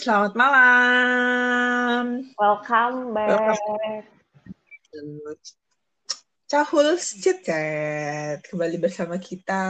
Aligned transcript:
selamat 0.00 0.32
malam. 0.32 2.24
Welcome 2.40 3.12
back. 3.12 4.08
Cahul 6.48 6.96
Cicet 6.96 8.40
kembali 8.48 8.80
bersama 8.80 9.20
kita 9.20 9.60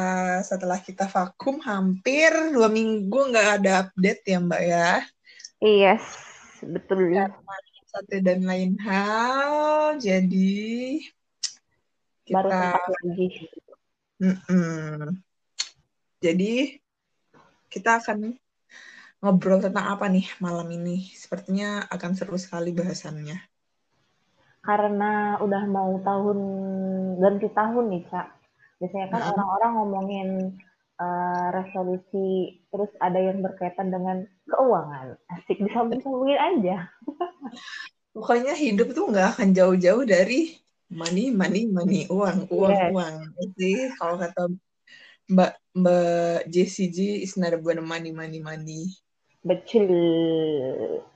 setelah 0.46 0.78
kita 0.78 1.10
vakum 1.10 1.58
hampir 1.66 2.30
dua 2.54 2.70
minggu 2.70 3.10
nggak 3.10 3.48
ada 3.58 3.90
update 3.90 4.22
ya 4.22 4.38
Mbak 4.38 4.62
ya. 4.62 4.90
Yes, 5.58 6.06
betul. 6.62 7.10
Karena 7.10 7.56
satu 7.90 8.16
dan 8.22 8.46
lain 8.46 8.78
hal, 8.86 9.98
jadi 9.98 10.62
kita 12.22 12.38
Baru 12.38 12.94
lagi. 13.02 13.50
Mm-mm. 14.22 15.18
Jadi 16.22 16.78
kita 17.66 17.98
akan 17.98 18.38
ngobrol 19.20 19.60
tentang 19.60 19.86
apa 19.92 20.08
nih 20.08 20.26
malam 20.40 20.68
ini? 20.72 21.12
Sepertinya 21.12 21.84
akan 21.92 22.10
seru 22.16 22.36
sekali 22.40 22.72
bahasannya. 22.72 23.36
Karena 24.60 25.40
udah 25.40 25.62
mau 25.68 25.96
tahun 26.04 26.38
ganti 27.20 27.48
tahun 27.52 27.84
nih, 27.92 28.02
Cak. 28.12 28.28
Biasanya 28.80 29.08
kan 29.12 29.22
orang-orang 29.32 29.72
ngomongin 29.76 30.28
eh, 31.00 31.46
resolusi, 31.52 32.60
terus 32.72 32.92
ada 33.00 33.20
yang 33.20 33.44
berkaitan 33.44 33.92
dengan 33.92 34.24
keuangan. 34.48 35.16
Asik 35.32 35.60
disambung-sambungin 35.64 36.40
aja. 36.40 36.76
Pokoknya 38.16 38.58
hidup 38.58 38.90
tuh 38.92 39.06
nggak 39.08 39.36
akan 39.36 39.48
jauh-jauh 39.54 40.04
dari 40.04 40.60
money, 40.90 41.30
money, 41.30 41.70
money, 41.70 42.04
uang, 42.10 42.50
uang, 42.50 42.74
Yes. 42.74 42.90
uang. 42.90 43.14
Jadi 43.38 43.72
kalau 43.94 44.16
kata 44.18 44.42
Mbak 45.30 45.52
Mbak 45.78 46.38
JCG 46.50 47.22
is 47.22 47.38
not 47.38 47.54
about 47.54 47.78
money, 47.86 48.10
money, 48.10 48.42
money. 48.42 48.90
Betul. 49.40 49.88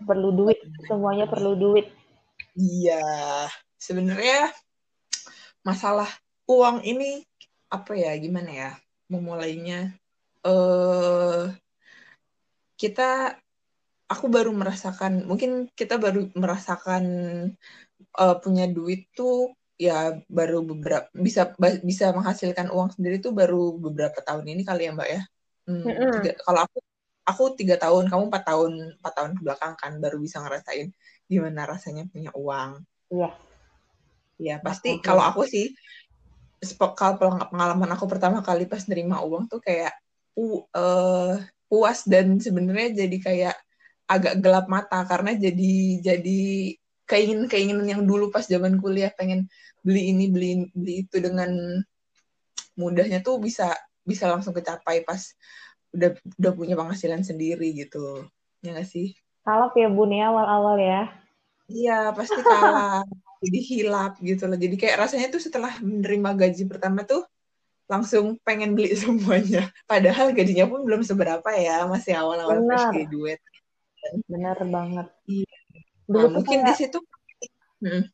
Perlu 0.01 0.29
duit. 0.33 0.59
Semuanya 0.89 1.29
perlu 1.29 1.53
duit. 1.57 1.93
Iya, 2.55 3.03
sebenarnya 3.77 4.49
masalah 5.67 6.09
uang 6.47 6.87
ini 6.87 7.25
apa 7.69 7.93
ya, 7.99 8.15
gimana 8.17 8.51
ya, 8.53 8.71
memulainya. 9.11 9.93
Eh 10.45 11.51
kita, 12.75 13.39
aku 14.07 14.27
baru 14.29 14.51
merasakan, 14.55 15.27
mungkin 15.27 15.67
kita 15.75 15.99
baru 15.99 16.31
merasakan 16.37 17.05
eh, 18.19 18.37
punya 18.41 18.65
duit 18.71 19.11
tuh 19.13 19.53
ya 19.75 20.15
baru 20.31 20.63
beberapa 20.63 21.11
bisa 21.11 21.51
bisa 21.83 22.15
menghasilkan 22.15 22.71
uang 22.71 22.95
sendiri 22.95 23.19
tuh 23.19 23.35
baru 23.35 23.75
beberapa 23.75 24.23
tahun 24.23 24.47
ini 24.47 24.63
kali 24.63 24.87
ya 24.87 24.93
Mbak 24.95 25.09
ya. 25.11 25.23
Hmm, 25.67 25.83
Mm-mm. 25.83 26.13
tiga- 26.23 26.39
kalau 26.45 26.61
aku 26.69 26.79
aku 27.25 27.57
tiga 27.57 27.81
tahun, 27.81 28.13
kamu 28.13 28.29
empat 28.29 28.45
tahun 28.45 28.73
empat 29.01 29.13
tahun 29.17 29.31
ke 29.37 29.41
belakang 29.43 29.75
kan 29.81 29.93
baru 29.99 30.17
bisa 30.21 30.45
ngerasain 30.45 30.93
gimana 31.29 31.65
rasanya 31.65 32.05
punya 32.09 32.31
uang. 32.37 32.85
Iya. 33.13 33.31
Ya 34.39 34.57
pasti 34.61 34.99
kalau 35.01 35.23
aku 35.25 35.49
sih 35.49 35.73
sepe- 36.61 36.97
kalau 36.97 37.17
peng- 37.17 37.49
pengalaman 37.49 37.91
aku 37.95 38.05
pertama 38.11 38.45
kali 38.45 38.69
pas 38.69 38.83
nerima 38.91 39.23
uang 39.25 39.49
tuh 39.49 39.61
kayak 39.63 39.95
pu- 40.35 40.67
eh, 40.75 41.35
puas 41.71 42.05
dan 42.05 42.37
sebenarnya 42.41 43.07
jadi 43.07 43.17
kayak 43.21 43.57
agak 44.05 44.35
gelap 44.45 44.67
mata 44.69 45.01
karena 45.09 45.33
jadi 45.33 45.75
jadi 46.05 46.41
keinginan 47.09 47.49
keinginan 47.49 47.87
yang 47.89 48.03
dulu 48.05 48.29
pas 48.29 48.45
zaman 48.45 48.77
kuliah 48.77 49.13
pengen 49.17 49.49
beli 49.81 50.13
ini 50.13 50.29
beli 50.29 50.51
beli 50.73 50.95
itu 51.09 51.17
dengan 51.21 51.81
mudahnya 52.77 53.21
tuh 53.25 53.41
bisa 53.41 53.73
bisa 54.05 54.29
langsung 54.29 54.53
kecapai 54.53 55.05
pas 55.05 55.21
udah 55.95 56.11
udah 56.43 56.53
punya 56.53 56.75
penghasilan 56.75 57.23
sendiri 57.23 57.71
gitu 57.73 58.27
ya 58.61 58.75
nggak 58.75 58.89
sih 58.89 59.15
Kalap 59.45 59.77
ya 59.77 59.93
Bun 59.93 60.09
ya 60.09 60.33
awal-awal 60.33 60.81
ya. 60.81 61.13
Iya, 61.69 62.17
pasti 62.17 62.41
kalah. 62.41 63.05
Jadi 63.45 63.59
hilap 63.61 64.17
gitu 64.25 64.49
loh. 64.49 64.57
Jadi 64.57 64.73
kayak 64.81 65.05
rasanya 65.05 65.29
tuh 65.29 65.43
setelah 65.45 65.69
menerima 65.85 66.31
gaji 66.33 66.65
pertama 66.65 67.05
tuh 67.05 67.29
langsung 67.85 68.41
pengen 68.41 68.73
beli 68.73 68.97
semuanya. 69.05 69.69
Padahal 69.85 70.33
gajinya 70.33 70.65
pun 70.65 70.81
belum 70.81 71.05
seberapa 71.05 71.45
ya, 71.61 71.85
masih 71.85 72.17
awal-awal 72.17 72.65
fresh 72.65 72.89
Benar. 72.89 72.93
graduate. 72.97 73.43
Bener 74.33 74.59
banget. 74.65 75.07
Iya. 75.29 75.57
Dulu 76.09 76.17
Nah, 76.17 76.25
tuh 76.25 76.37
mungkin 76.41 76.59
kayak 76.65 76.69
di 76.73 76.75
situ 76.77 76.99
Hmm, 77.85 78.09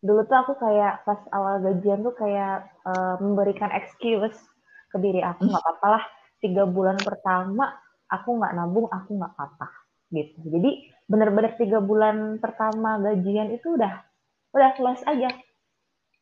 dulu 0.00 0.24
tuh 0.24 0.36
aku 0.40 0.56
kayak 0.56 1.04
pas 1.04 1.20
awal 1.28 1.60
gajian 1.60 2.00
tuh 2.00 2.16
kayak 2.16 2.72
eh, 2.88 3.16
memberikan 3.20 3.68
excuse 3.68 4.32
ke 4.88 4.96
diri 4.96 5.20
aku 5.20 5.44
nggak 5.44 5.60
apa-apa 5.60 5.86
lah 6.00 6.04
tiga 6.44 6.68
bulan 6.68 7.00
pertama 7.00 7.72
aku 8.12 8.36
nggak 8.36 8.52
nabung 8.52 8.86
aku 8.92 9.16
nggak 9.16 9.32
apa-apa 9.32 9.68
gitu. 10.12 10.36
Jadi 10.44 10.70
bener-bener 11.08 11.56
tiga 11.56 11.80
bulan 11.80 12.36
pertama 12.38 13.00
gajian 13.00 13.48
itu 13.56 13.74
udah 13.80 14.04
udah 14.52 14.70
kelas 14.76 15.00
aja. 15.08 15.32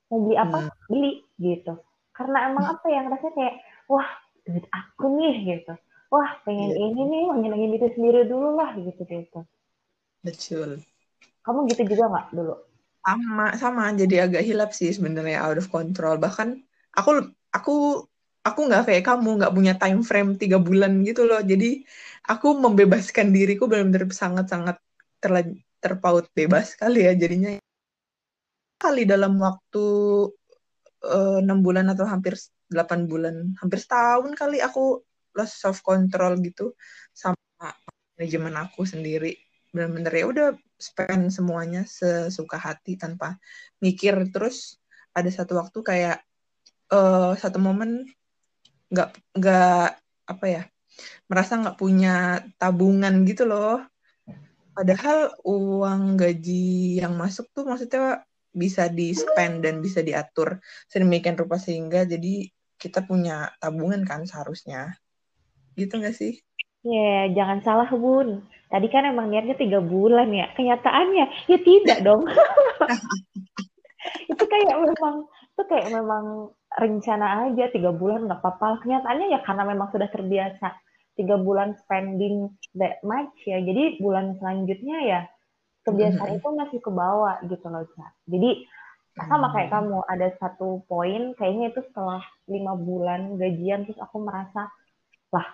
Mau 0.09 0.23
beli 0.25 0.37
apa? 0.39 0.59
Hmm, 0.63 0.71
beli 0.87 1.13
gitu. 1.43 1.75
Karena 2.15 2.49
emang 2.49 2.65
apa 2.79 2.87
yang 2.87 3.11
rasanya 3.11 3.35
kayak 3.35 3.57
wah 3.91 4.09
duit 4.47 4.67
aku 4.71 5.05
nih 5.19 5.35
gitu. 5.59 5.75
Wah 6.13 6.31
pengen 6.45 6.71
iya, 6.77 6.87
ini 6.93 7.01
nih 7.09 7.23
ngilangin 7.41 7.71
diri 7.75 7.89
sendiri 7.97 8.21
dulu 8.29 8.55
lah 8.55 8.71
gitu 8.79 9.03
gitu. 9.09 9.41
Betul. 10.23 10.79
kamu 11.43 11.59
gitu 11.75 11.83
juga 11.95 12.05
nggak 12.07 12.27
dulu? 12.39 12.55
Sama, 13.03 13.47
sama. 13.59 13.85
Jadi 13.99 14.15
agak 14.23 14.43
hilap 14.47 14.71
sih 14.79 14.95
sebenarnya 14.95 15.43
out 15.43 15.59
of 15.59 15.67
control. 15.75 16.15
Bahkan 16.23 16.49
aku 16.95 17.11
aku 17.51 17.73
aku 18.49 18.61
nggak 18.69 18.83
kayak 18.91 19.05
kamu, 19.09 19.29
nggak 19.39 19.55
punya 19.57 19.73
time 19.79 20.01
frame 20.09 20.31
tiga 20.43 20.59
bulan 20.59 20.93
gitu 21.07 21.23
loh. 21.31 21.41
Jadi 21.43 21.87
aku 22.27 22.47
membebaskan 22.59 23.31
diriku 23.37 23.65
benar-benar 23.71 24.11
sangat-sangat 24.11 24.77
terla- 25.23 25.59
terpaut 25.83 26.27
bebas 26.35 26.75
kali 26.79 27.07
ya. 27.07 27.13
Jadinya 27.15 27.51
kali 28.83 29.03
dalam 29.07 29.39
waktu 29.39 29.85
eh, 31.07 31.39
enam 31.43 31.59
bulan 31.67 31.87
atau 31.95 32.07
hampir 32.07 32.35
delapan 32.71 33.01
bulan, 33.11 33.37
hampir 33.61 33.79
setahun 33.83 34.33
kali 34.35 34.59
aku 34.63 35.03
lost 35.39 35.55
self 35.63 35.81
control 35.87 36.37
gitu 36.43 36.75
sama 37.15 37.39
manajemen 38.19 38.55
aku 38.59 38.83
sendiri. 38.87 39.39
Bener-bener 39.73 40.13
ya 40.13 40.25
udah 40.29 40.49
spend 40.77 41.31
semuanya 41.33 41.87
sesuka 41.87 42.59
hati 42.59 42.99
tanpa 42.99 43.39
mikir. 43.79 44.15
Terus 44.35 44.77
ada 45.15 45.31
satu 45.31 45.57
waktu 45.61 45.79
kayak 45.81 46.17
eh, 46.93 47.33
satu 47.39 47.59
momen 47.63 48.07
nggak 48.93 49.09
nggak 49.41 49.89
apa 50.29 50.47
ya 50.47 50.63
merasa 51.27 51.57
nggak 51.57 51.79
punya 51.81 52.45
tabungan 52.61 53.25
gitu 53.25 53.49
loh. 53.49 53.81
Padahal 54.73 55.33
uang 55.45 56.17
gaji 56.17 57.01
yang 57.01 57.17
masuk 57.17 57.49
tuh 57.53 57.65
maksudnya 57.65 58.25
bisa 58.53 58.89
di 58.93 59.17
spend 59.17 59.65
dan 59.65 59.81
bisa 59.81 60.05
diatur 60.05 60.61
sedemikian 60.89 61.41
rupa 61.41 61.57
sehingga 61.57 62.05
jadi 62.05 62.49
kita 62.77 63.05
punya 63.05 63.53
tabungan 63.61 64.05
kan 64.05 64.29
seharusnya. 64.29 64.97
Gitu 65.77 65.97
nggak 65.97 66.17
sih? 66.17 66.41
Ya, 66.85 67.33
jangan 67.33 67.65
salah 67.65 67.89
Bun. 67.89 68.45
Tadi 68.69 68.89
kan 68.89 69.09
emang 69.09 69.33
niatnya 69.33 69.57
tiga 69.57 69.81
bulan 69.81 70.29
ya. 70.33 70.53
Kenyataannya 70.57 71.27
ya 71.49 71.59
tidak 71.61 71.99
dong. 72.05 72.29
itu 74.33 74.45
kayak 74.45 74.77
memang 74.83 75.17
itu 75.53 75.63
kayak 75.69 75.89
memang 75.95 76.51
rencana 76.79 77.49
aja 77.49 77.69
tiga 77.73 77.91
bulan 77.93 78.29
nggak 78.29 78.41
apa-apa. 78.41 78.85
Kenyataannya 78.85 79.27
ya 79.33 79.41
karena 79.45 79.65
memang 79.69 79.89
sudah 79.93 80.09
terbiasa 80.09 80.73
tiga 81.17 81.37
bulan 81.37 81.77
spending 81.85 82.49
that 82.77 83.01
much 83.05 83.33
ya. 83.45 83.61
Jadi 83.61 84.01
bulan 84.01 84.37
selanjutnya 84.41 84.99
ya 85.05 85.21
kebiasaan 85.83 86.39
itu 86.39 86.49
masih 86.55 86.79
ke 86.79 86.91
bawah 86.95 87.43
gitu 87.45 87.67
loh, 87.67 87.85
Ca. 87.97 88.07
Jadi 88.31 88.65
sama 89.13 89.53
kayak 89.53 89.69
Hmm. 89.69 89.77
kamu 89.77 89.99
ada 90.09 90.29
satu 90.41 90.81
poin 90.89 91.37
kayaknya 91.37 91.69
itu 91.69 91.85
setelah 91.93 92.25
lima 92.49 92.73
bulan 92.73 93.37
gajian 93.37 93.85
terus 93.85 94.01
aku 94.01 94.25
merasa 94.25 94.73
lah 95.29 95.47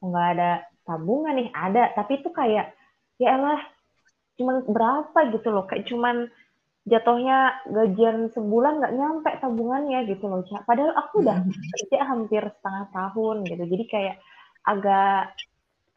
nggak 0.00 0.26
ada 0.36 0.50
tabungan 0.88 1.36
nih 1.36 1.52
ada 1.52 1.92
tapi 1.92 2.24
itu 2.24 2.32
kayak 2.32 2.72
ya 3.20 3.36
elah 3.36 3.60
cuman 4.40 4.64
berapa 4.64 5.18
gitu 5.32 5.48
loh 5.52 5.68
kayak 5.68 5.84
cuman 5.88 6.28
jatuhnya 6.86 7.66
gajian 7.66 8.30
sebulan 8.30 8.78
nggak 8.78 8.94
nyampe 8.94 9.30
tabungannya 9.42 10.06
gitu 10.06 10.30
loh 10.30 10.46
Ca. 10.46 10.62
padahal 10.62 10.94
aku 10.94 11.18
udah 11.26 11.42
Hmm. 11.42 11.50
kerja 11.50 11.98
hampir 12.06 12.42
setengah 12.46 12.86
tahun 12.94 13.36
gitu. 13.42 13.64
Jadi 13.66 13.84
kayak 13.90 14.16
agak 14.62 15.34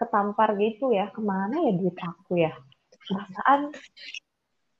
ketampar 0.02 0.58
gitu 0.58 0.90
ya. 0.90 1.14
Ke 1.14 1.22
mana 1.22 1.54
ya 1.62 1.72
duit 1.78 1.94
aku 1.94 2.42
ya? 2.42 2.54
Perasaan 3.06 3.70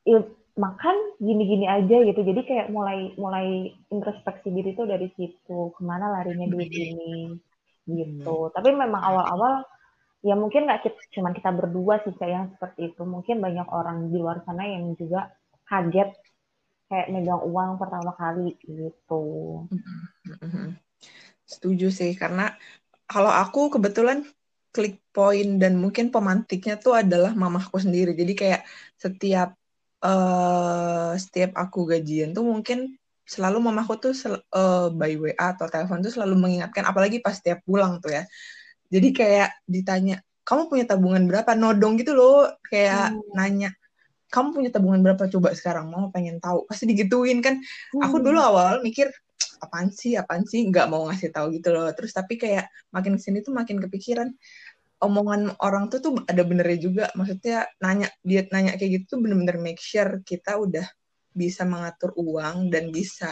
ya, 0.10 0.20
makan 0.58 0.98
gini-gini 1.22 1.70
aja 1.70 1.98
gitu. 2.02 2.22
Jadi 2.26 2.42
kayak 2.42 2.68
mulai 2.74 3.14
mulai 3.14 3.70
introspeksi 3.94 4.50
diri 4.50 4.74
tuh 4.74 4.90
dari 4.90 5.14
situ. 5.14 5.70
Ke 5.78 5.82
mana 5.86 6.10
larinya 6.10 6.50
duit 6.50 6.74
ini? 6.74 7.38
Gitu. 7.86 8.36
Tapi 8.50 8.70
memang 8.74 9.02
awal-awal 9.02 9.62
ya 10.26 10.34
mungkin 10.34 10.66
nggak 10.66 10.90
kita, 10.90 11.00
cuman 11.16 11.38
kita 11.38 11.54
berdua 11.54 12.02
sih 12.02 12.18
kayak 12.18 12.34
yang 12.34 12.48
seperti 12.58 12.90
itu. 12.94 13.02
Mungkin 13.06 13.38
banyak 13.38 13.70
orang 13.70 14.10
di 14.10 14.18
luar 14.18 14.42
sana 14.42 14.66
yang 14.66 14.98
juga 14.98 15.30
kaget 15.70 16.10
kayak 16.90 17.08
megang 17.14 17.46
uang 17.46 17.78
pertama 17.78 18.12
kali 18.18 18.58
gitu 18.66 19.24
Mhm. 19.70 20.76
Setuju 21.46 21.90
sih, 21.90 22.14
karena 22.14 22.54
kalau 23.10 23.30
aku 23.34 23.74
kebetulan 23.74 24.22
klik 24.70 25.02
point 25.10 25.58
dan 25.58 25.82
mungkin 25.82 26.14
pemantiknya 26.14 26.78
tuh 26.78 26.94
adalah 27.02 27.34
mamahku 27.34 27.82
sendiri. 27.82 28.14
Jadi 28.14 28.34
kayak 28.38 28.62
setiap 29.02 29.58
uh, 30.06 31.14
setiap 31.18 31.58
aku 31.58 31.90
gajian 31.90 32.38
tuh 32.38 32.46
mungkin 32.46 32.98
selalu 33.26 33.62
mamaku 33.62 33.94
tuh 34.10 34.14
uh, 34.54 34.90
by 34.94 35.14
WA 35.18 35.54
atau 35.54 35.70
telepon 35.70 36.02
tuh 36.02 36.14
selalu 36.14 36.38
mengingatkan 36.38 36.86
apalagi 36.86 37.22
pas 37.22 37.38
setiap 37.38 37.62
pulang 37.66 37.98
tuh 38.02 38.14
ya. 38.14 38.24
Jadi 38.90 39.10
kayak 39.14 39.50
ditanya, 39.70 40.22
"Kamu 40.46 40.66
punya 40.70 40.86
tabungan 40.90 41.26
berapa?" 41.30 41.54
Nodong 41.54 42.02
gitu 42.02 42.18
loh, 42.18 42.50
kayak 42.66 43.14
hmm. 43.14 43.38
nanya, 43.38 43.70
"Kamu 44.30 44.56
punya 44.56 44.70
tabungan 44.70 45.02
berapa 45.02 45.28
coba 45.28 45.52
sekarang?" 45.58 45.90
Mau 45.90 46.14
pengen 46.14 46.38
tahu. 46.40 46.70
Pasti 46.70 46.86
digituin 46.86 47.42
kan. 47.42 47.60
Hmm. 47.60 48.06
Aku 48.06 48.22
dulu 48.22 48.40
awal 48.40 48.80
mikir 48.86 49.10
apaan 49.60 49.92
sih 49.92 50.16
apaan 50.16 50.48
sih 50.48 50.64
nggak 50.72 50.88
mau 50.88 51.12
ngasih 51.12 51.36
tahu 51.36 51.52
gitu 51.60 51.76
loh 51.76 51.92
terus 51.92 52.16
tapi 52.16 52.40
kayak 52.40 52.72
makin 52.96 53.20
ke 53.20 53.22
sini 53.22 53.44
tuh 53.44 53.52
makin 53.52 53.78
kepikiran 53.84 54.32
omongan 55.00 55.56
orang 55.64 55.88
tuh 55.88 56.00
tuh 56.04 56.12
ada 56.28 56.44
benernya 56.44 56.80
juga 56.80 57.06
maksudnya 57.16 57.68
nanya 57.80 58.08
dia 58.24 58.44
nanya 58.52 58.76
kayak 58.76 59.04
gitu 59.04 59.16
tuh 59.16 59.20
bener-bener 59.24 59.60
make 59.60 59.80
sure 59.80 60.20
kita 60.24 60.60
udah 60.60 60.88
bisa 61.30 61.64
mengatur 61.64 62.12
uang 62.20 62.74
dan 62.74 62.90
bisa 62.92 63.32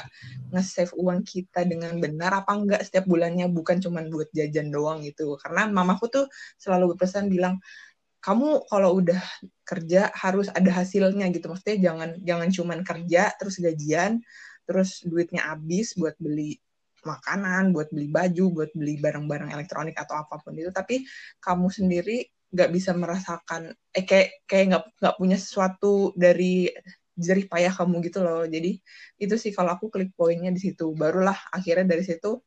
nge-save 0.54 0.94
uang 0.96 1.26
kita 1.28 1.66
dengan 1.68 1.98
benar 1.98 2.46
apa 2.46 2.56
enggak 2.56 2.82
setiap 2.86 3.10
bulannya 3.10 3.50
bukan 3.52 3.84
cuma 3.84 4.06
buat 4.06 4.30
jajan 4.32 4.72
doang 4.72 5.04
gitu 5.04 5.36
karena 5.42 5.68
mamaku 5.68 6.08
tuh 6.08 6.26
selalu 6.56 6.96
berpesan 6.96 7.28
bilang 7.28 7.60
kamu 8.24 8.68
kalau 8.68 9.00
udah 9.00 9.22
kerja 9.68 10.10
harus 10.14 10.50
ada 10.52 10.72
hasilnya 10.74 11.30
gitu 11.32 11.48
maksudnya 11.52 11.78
jangan 11.92 12.10
jangan 12.24 12.50
cuman 12.50 12.80
kerja 12.82 13.32
terus 13.38 13.62
gajian 13.62 14.20
terus 14.68 15.00
duitnya 15.08 15.48
habis 15.48 15.96
buat 15.96 16.18
beli 16.20 16.60
makanan, 17.08 17.72
buat 17.72 17.88
beli 17.96 18.12
baju, 18.12 18.46
buat 18.52 18.72
beli 18.76 19.00
barang-barang 19.00 19.56
elektronik 19.56 19.96
atau 19.96 20.20
apa 20.20 20.44
pun 20.44 20.52
itu, 20.60 20.68
tapi 20.76 21.08
kamu 21.40 21.72
sendiri 21.72 22.28
nggak 22.52 22.70
bisa 22.76 22.92
merasakan, 22.96 23.72
eh 23.96 24.04
kayak 24.04 24.44
kayak 24.44 24.66
nggak 24.76 24.84
nggak 25.00 25.16
punya 25.20 25.38
sesuatu 25.40 26.12
dari 26.20 26.72
jerih 27.18 27.48
payah 27.50 27.74
kamu 27.74 28.04
gitu 28.08 28.20
loh. 28.24 28.46
Jadi 28.46 28.78
itu 29.20 29.36
sih 29.40 29.52
kalau 29.56 29.74
aku 29.76 29.90
klik 29.90 30.14
poinnya 30.14 30.54
di 30.54 30.62
situ. 30.62 30.94
Barulah 30.94 31.36
akhirnya 31.50 31.98
dari 31.98 32.04
situ 32.06 32.40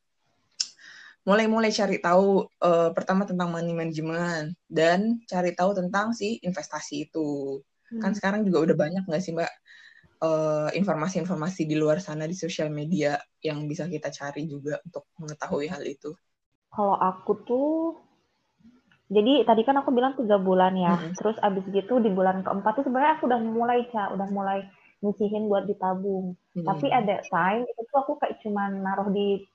mulai-mulai 1.25 1.71
cari 1.71 2.01
tahu 2.01 2.49
uh, 2.65 2.91
pertama 2.97 3.29
tentang 3.29 3.53
money 3.53 3.77
management 3.77 4.57
dan 4.67 5.21
cari 5.29 5.53
tahu 5.53 5.77
tentang 5.77 6.17
si 6.17 6.41
investasi 6.41 7.11
itu. 7.11 7.61
Kan 7.89 7.93
hmm. 7.93 8.03
Kan 8.03 8.13
sekarang 8.17 8.41
juga 8.47 8.59
udah 8.71 8.77
banyak 8.77 9.03
nggak 9.05 9.23
sih 9.23 9.37
Mbak 9.37 9.53
Eh, 10.21 10.71
informasi-informasi 10.77 11.65
uh, 11.65 11.69
di 11.73 11.77
luar 11.81 11.97
sana 11.97 12.29
di 12.29 12.37
sosial 12.37 12.69
media 12.69 13.17
yang 13.41 13.65
bisa 13.65 13.89
kita 13.89 14.13
cari 14.13 14.45
juga 14.45 14.77
untuk 14.85 15.09
mengetahui 15.17 15.65
hal 15.73 15.81
itu? 15.81 16.13
Kalau 16.69 16.93
aku 17.01 17.33
tuh, 17.49 17.97
jadi 19.09 19.49
tadi 19.49 19.65
kan 19.65 19.81
aku 19.81 19.97
bilang 19.97 20.13
tiga 20.21 20.37
bulan 20.37 20.77
ya, 20.77 20.93
hmm. 20.93 21.17
terus 21.17 21.41
abis 21.41 21.65
gitu 21.73 22.05
di 22.05 22.13
bulan 22.13 22.45
keempat 22.45 22.73
tuh 22.77 22.85
sebenarnya 22.85 23.17
aku 23.17 23.33
udah 23.33 23.41
mulai 23.41 23.81
cak, 23.89 24.13
udah 24.13 24.29
mulai 24.29 24.61
nyisihin 25.01 25.49
buat 25.49 25.65
ditabung. 25.65 26.37
Hmm. 26.53 26.69
Tapi 26.69 26.93
ada 26.93 27.25
time 27.25 27.65
itu 27.65 27.81
tuh 27.89 27.99
aku 28.05 28.13
kayak 28.21 28.45
cuman 28.45 28.77
naruh 28.85 29.09
di 29.09 29.49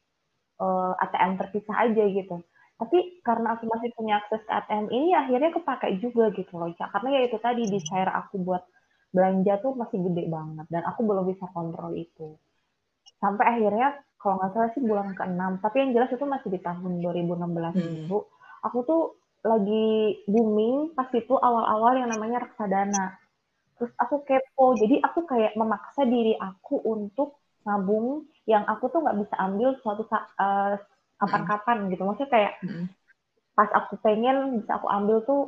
uh, 0.59 0.93
eh, 0.95 1.03
ATM 1.03 1.31
terpisah 1.39 1.75
aja 1.89 2.03
gitu. 2.07 2.43
Tapi 2.75 3.23
karena 3.23 3.55
aku 3.55 3.71
masih 3.71 3.89
punya 3.95 4.19
akses 4.19 4.43
ke 4.43 4.51
ATM 4.51 4.91
ini, 4.91 5.15
akhirnya 5.15 5.51
kepakai 5.55 5.95
juga 6.03 6.27
gitu 6.35 6.59
loh, 6.59 6.67
Cak. 6.75 6.91
Karena 6.91 7.09
ya 7.15 7.21
itu 7.27 7.37
tadi 7.39 7.63
di 7.63 7.79
share 7.79 8.11
aku 8.11 8.35
buat 8.43 8.63
belanja 9.15 9.53
tuh 9.63 9.71
masih 9.79 10.03
gede 10.11 10.27
banget 10.27 10.67
dan 10.67 10.83
aku 10.83 11.07
belum 11.07 11.31
bisa 11.31 11.47
kontrol 11.55 11.95
itu 11.95 12.35
sampai 13.23 13.45
akhirnya 13.55 13.95
kalau 14.19 14.35
nggak 14.43 14.51
salah 14.51 14.69
sih 14.75 14.83
bulan 14.83 15.15
ke-6 15.15 15.63
tapi 15.63 15.75
yang 15.79 15.91
jelas 15.95 16.11
itu 16.11 16.25
masih 16.27 16.49
di 16.51 16.59
tahun 16.59 16.99
2016 16.99 17.39
hmm. 17.39 17.95
itu 18.03 18.17
aku 18.59 18.77
tuh 18.83 19.03
lagi 19.47 20.19
booming 20.27 20.91
pas 20.91 21.07
itu 21.15 21.31
awal-awal 21.31 21.95
yang 21.95 22.11
namanya 22.11 22.43
reksadana 22.43 23.15
terus 23.79 23.95
aku 23.95 24.27
kepo 24.27 24.75
jadi 24.75 24.99
aku 24.99 25.23
kayak 25.23 25.55
memaksa 25.55 26.03
diri 26.03 26.35
aku 26.35 26.83
untuk 26.83 27.39
nabung 27.63 28.27
yang 28.45 28.63
aku 28.69 28.89
tuh 28.93 29.01
nggak 29.01 29.17
bisa 29.25 29.35
ambil 29.41 29.73
suatu 29.81 30.05
uh, 30.09 30.77
kapan-kapan 31.17 31.89
gitu 31.89 32.01
maksudnya 32.05 32.31
kayak 32.31 32.53
hmm. 32.61 32.85
pas 33.57 33.69
aku 33.73 33.97
pengen 34.01 34.61
bisa 34.61 34.77
aku 34.77 34.87
ambil 34.89 35.21
tuh 35.25 35.41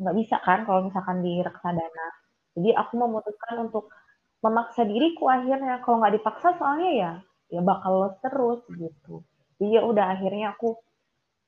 nggak 0.00 0.16
bisa 0.16 0.36
kan 0.40 0.64
kalau 0.64 0.88
misalkan 0.88 1.20
di 1.20 1.44
reksadana 1.44 2.08
jadi 2.56 2.80
aku 2.80 2.92
memutuskan 2.96 3.68
untuk 3.68 3.92
memaksa 4.40 4.88
diriku 4.88 5.28
akhirnya 5.28 5.84
kalau 5.84 6.00
nggak 6.00 6.16
dipaksa 6.16 6.56
soalnya 6.56 6.90
ya 6.96 7.12
ya 7.50 7.60
bakal 7.60 8.06
los 8.06 8.16
terus 8.22 8.62
gitu. 8.70 9.26
Jadi 9.58 9.76
ya 9.76 9.82
udah 9.84 10.16
akhirnya 10.16 10.54
aku 10.56 10.78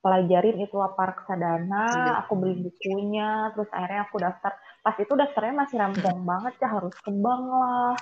pelajarin 0.03 0.59
itu 0.59 0.77
apa 0.83 1.15
reksadana, 1.15 1.87
iya. 1.87 2.13
aku 2.27 2.35
beli 2.35 2.59
bukunya, 2.59 3.55
terus 3.55 3.71
akhirnya 3.71 4.03
aku 4.11 4.17
daftar. 4.19 4.53
Pas 4.83 4.97
itu 4.99 5.15
daftarnya 5.15 5.55
masih 5.63 5.77
rempong 5.79 6.21
banget 6.27 6.55
ya, 6.59 6.69
harus 6.75 6.93
ke 6.99 7.11
bank 7.15 7.45
lah, 7.47 7.95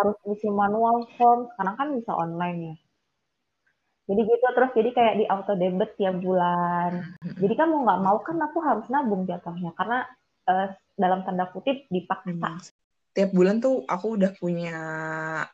harus 0.00 0.16
isi 0.32 0.48
manual 0.48 1.04
form, 1.20 1.46
sekarang 1.54 1.74
kan 1.76 1.88
bisa 1.92 2.12
online 2.16 2.58
ya. 2.72 2.76
Jadi 4.10 4.26
gitu 4.26 4.46
terus 4.58 4.70
jadi 4.74 4.90
kayak 4.90 5.14
di 5.22 5.24
auto 5.30 5.54
debit 5.54 5.94
tiap 5.94 6.18
bulan. 6.18 7.14
Jadi 7.22 7.54
kan 7.54 7.70
mau 7.70 7.86
nggak 7.86 8.00
mau 8.02 8.18
kan 8.26 8.42
aku 8.42 8.58
harus 8.58 8.86
nabung 8.90 9.22
jatuhnya 9.22 9.70
karena 9.78 10.02
uh, 10.50 10.74
dalam 10.98 11.22
tanda 11.22 11.46
kutip 11.54 11.86
dipaksa. 11.86 12.34
Hmm. 12.34 12.58
Tiap 13.14 13.30
bulan 13.30 13.62
tuh 13.62 13.86
aku 13.86 14.18
udah 14.18 14.34
punya 14.34 14.78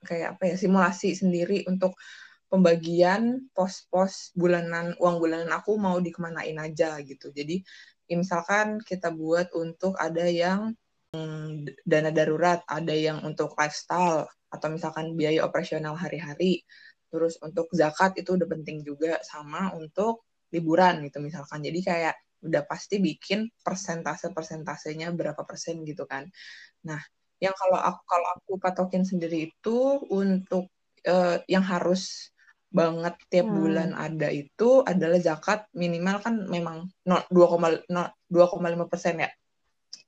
kayak 0.08 0.40
apa 0.40 0.42
ya 0.48 0.56
simulasi 0.56 1.12
sendiri 1.12 1.68
untuk 1.68 2.00
pembagian 2.48 3.52
pos-pos 3.52 4.32
bulanan 4.32 4.96
uang 5.04 5.16
bulanan 5.20 5.52
aku 5.52 5.76
mau 5.76 6.00
dikemanain 6.00 6.56
aja 6.56 6.96
gitu. 7.04 7.28
Jadi 7.36 7.60
misalkan 8.08 8.80
kita 8.80 9.12
buat 9.12 9.52
untuk 9.52 10.00
ada 10.00 10.24
yang 10.24 10.72
hmm, 11.12 11.68
dana 11.84 12.08
darurat, 12.08 12.64
ada 12.64 12.94
yang 12.96 13.20
untuk 13.20 13.52
lifestyle 13.60 14.32
atau 14.52 14.68
misalkan 14.70 15.14
biaya 15.18 15.42
operasional 15.44 15.98
hari-hari. 15.98 16.62
Terus 17.10 17.38
untuk 17.42 17.70
zakat 17.74 18.18
itu 18.18 18.34
udah 18.34 18.48
penting 18.50 18.82
juga 18.82 19.18
sama 19.22 19.74
untuk 19.74 20.26
liburan 20.54 21.02
gitu 21.06 21.18
misalkan. 21.22 21.62
Jadi 21.62 21.80
kayak 21.82 22.16
udah 22.44 22.62
pasti 22.68 23.00
bikin 23.00 23.48
persentase 23.64 24.30
persentasenya 24.30 25.10
berapa 25.10 25.42
persen 25.42 25.82
gitu 25.82 26.04
kan 26.04 26.28
nah 26.86 27.00
yang 27.42 27.52
kalau 27.52 27.78
aku 27.80 28.02
kalau 28.08 28.28
aku 28.38 28.52
patokin 28.56 29.04
sendiri 29.04 29.52
itu 29.52 29.78
untuk 30.08 30.72
uh, 31.04 31.36
yang 31.50 31.64
harus 31.64 32.32
banget 32.72 33.14
tiap 33.28 33.48
hmm. 33.48 33.56
bulan 33.56 33.90
ada 33.92 34.28
itu 34.28 34.84
adalah 34.84 35.20
zakat 35.20 35.64
minimal 35.72 36.16
kan 36.20 36.34
memang 36.48 36.88
2,5 37.04 37.86
persen 38.90 39.14
ya 39.22 39.30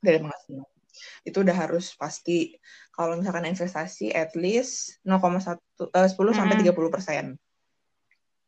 dari 0.01 0.19
penghasilan 0.21 0.78
itu 1.25 1.43
udah 1.43 1.57
harus 1.57 1.95
pasti 1.95 2.57
kalau 2.95 3.19
misalkan 3.19 3.47
investasi 3.49 4.11
at 4.15 4.35
least 4.39 4.99
0,1 5.07 5.19
uh, 5.19 6.09
10 6.09 6.15
hmm. 6.15 6.35
sampai 6.35 6.57
30 6.63 6.95
persen 6.95 7.25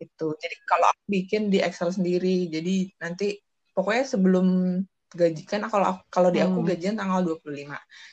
itu 0.01 0.29
jadi 0.41 0.57
kalau 0.65 0.89
aku 0.89 1.03
bikin 1.09 1.53
di 1.53 1.61
Excel 1.61 1.93
sendiri 1.93 2.49
jadi 2.49 2.89
nanti 2.99 3.37
pokoknya 3.77 4.05
sebelum 4.05 4.47
gaji 5.11 5.43
kan 5.43 5.67
kalau 5.67 5.99
kalau 6.07 6.31
di 6.31 6.39
aku 6.39 6.63
hmm. 6.63 6.69
gajian 6.71 6.95
tanggal 6.95 7.27
25. 7.27 7.67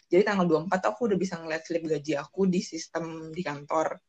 Jadi 0.10 0.22
tanggal 0.26 0.66
24 0.66 0.90
aku 0.90 1.00
udah 1.14 1.18
bisa 1.18 1.38
ngeliat 1.38 1.62
slip 1.62 1.86
gaji 1.86 2.18
aku 2.18 2.50
di 2.50 2.62
sistem 2.66 3.30
di 3.30 3.46
kantor. 3.46 4.02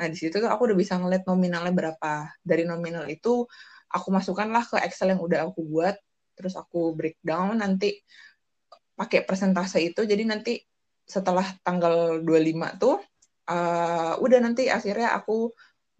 Nah, 0.00 0.06
di 0.08 0.16
situ 0.16 0.40
aku 0.40 0.72
udah 0.72 0.78
bisa 0.78 0.96
ngeliat 0.96 1.28
nominalnya 1.28 1.76
berapa. 1.76 2.32
Dari 2.40 2.64
nominal 2.64 3.04
itu 3.12 3.44
aku 3.92 4.08
masukkanlah 4.08 4.64
ke 4.64 4.80
Excel 4.80 5.12
yang 5.12 5.20
udah 5.20 5.52
aku 5.52 5.60
buat, 5.60 5.96
terus 6.32 6.56
aku 6.56 6.96
breakdown 6.96 7.60
nanti 7.60 8.00
pakai 8.94 9.24
persentase 9.24 9.78
itu. 9.82 10.04
Jadi 10.04 10.24
nanti 10.26 10.54
setelah 11.02 11.44
tanggal 11.66 12.22
25 12.22 12.82
tuh 12.82 12.96
uh, 13.50 14.14
udah 14.22 14.38
nanti 14.38 14.70
akhirnya 14.70 15.12
aku 15.18 15.50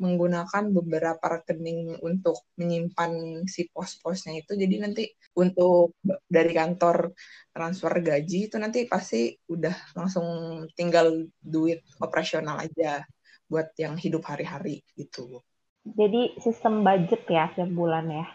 menggunakan 0.03 0.75
beberapa 0.75 1.39
rekening 1.39 2.03
untuk 2.03 2.35
menyimpan 2.59 3.45
si 3.47 3.71
pos-posnya 3.71 4.43
itu. 4.43 4.59
Jadi 4.59 4.75
nanti 4.83 5.05
untuk 5.39 5.95
dari 6.27 6.51
kantor 6.51 7.15
transfer 7.55 8.03
gaji 8.03 8.51
itu 8.51 8.57
nanti 8.59 8.91
pasti 8.91 9.31
udah 9.47 9.95
langsung 9.95 10.27
tinggal 10.75 11.31
duit 11.39 11.87
operasional 12.03 12.59
aja 12.59 13.07
buat 13.47 13.71
yang 13.79 13.95
hidup 13.95 14.27
hari-hari 14.27 14.83
gitu. 14.99 15.39
Jadi 15.87 16.35
sistem 16.43 16.83
budget 16.83 17.23
ya 17.31 17.47
setiap 17.55 17.71
bulan 17.71 18.11
ya. 18.11 18.27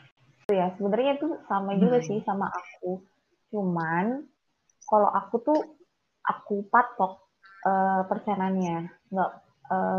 Ya 0.48 0.72
sebenarnya 0.80 1.20
itu 1.20 1.28
sama 1.52 1.76
juga 1.76 2.00
hmm. 2.00 2.08
sih 2.08 2.20
sama 2.24 2.48
aku. 2.48 3.04
Cuman 3.52 4.24
kalau 4.88 5.12
aku 5.12 5.36
tuh 5.44 5.60
aku 6.24 6.64
patok 6.72 7.20
uh, 7.68 8.08
persenannya, 8.08 8.88
nggak 9.12 9.32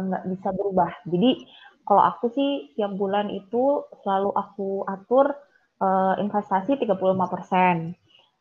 nggak 0.09 0.23
uh, 0.25 0.29
bisa 0.33 0.49
berubah. 0.57 0.91
Jadi 1.05 1.45
kalau 1.85 2.03
aku 2.05 2.33
sih 2.33 2.73
tiap 2.77 2.97
bulan 2.97 3.29
itu 3.33 3.85
selalu 4.05 4.33
aku 4.33 4.85
atur 4.89 5.37
uh, 5.81 6.17
investasi 6.21 6.81
35%. 6.81 7.97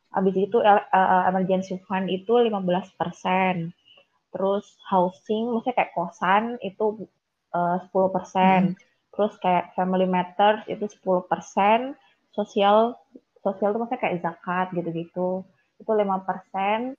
Habis 0.07 0.35
itu 0.39 0.57
uh, 0.63 1.23
emergency 1.27 1.79
fund 1.83 2.07
itu 2.07 2.31
15%. 2.31 3.71
Terus 4.31 4.65
housing, 4.91 5.51
maksudnya 5.51 5.75
kayak 5.83 5.95
kosan 5.95 6.59
itu 6.63 7.07
uh, 7.55 7.79
10%. 7.91 7.91
Hmm. 7.91 8.75
Terus 9.15 9.33
kayak 9.39 9.73
family 9.75 10.07
matters 10.07 10.63
itu 10.67 10.83
10%, 10.83 11.95
sosial 12.35 12.99
sosial 13.41 13.71
itu 13.71 13.79
maksudnya 13.79 14.01
kayak 14.03 14.19
zakat 14.21 14.67
gitu-gitu 14.75 15.47
itu 15.77 15.91
lima 15.93 16.21
persen. 16.25 16.93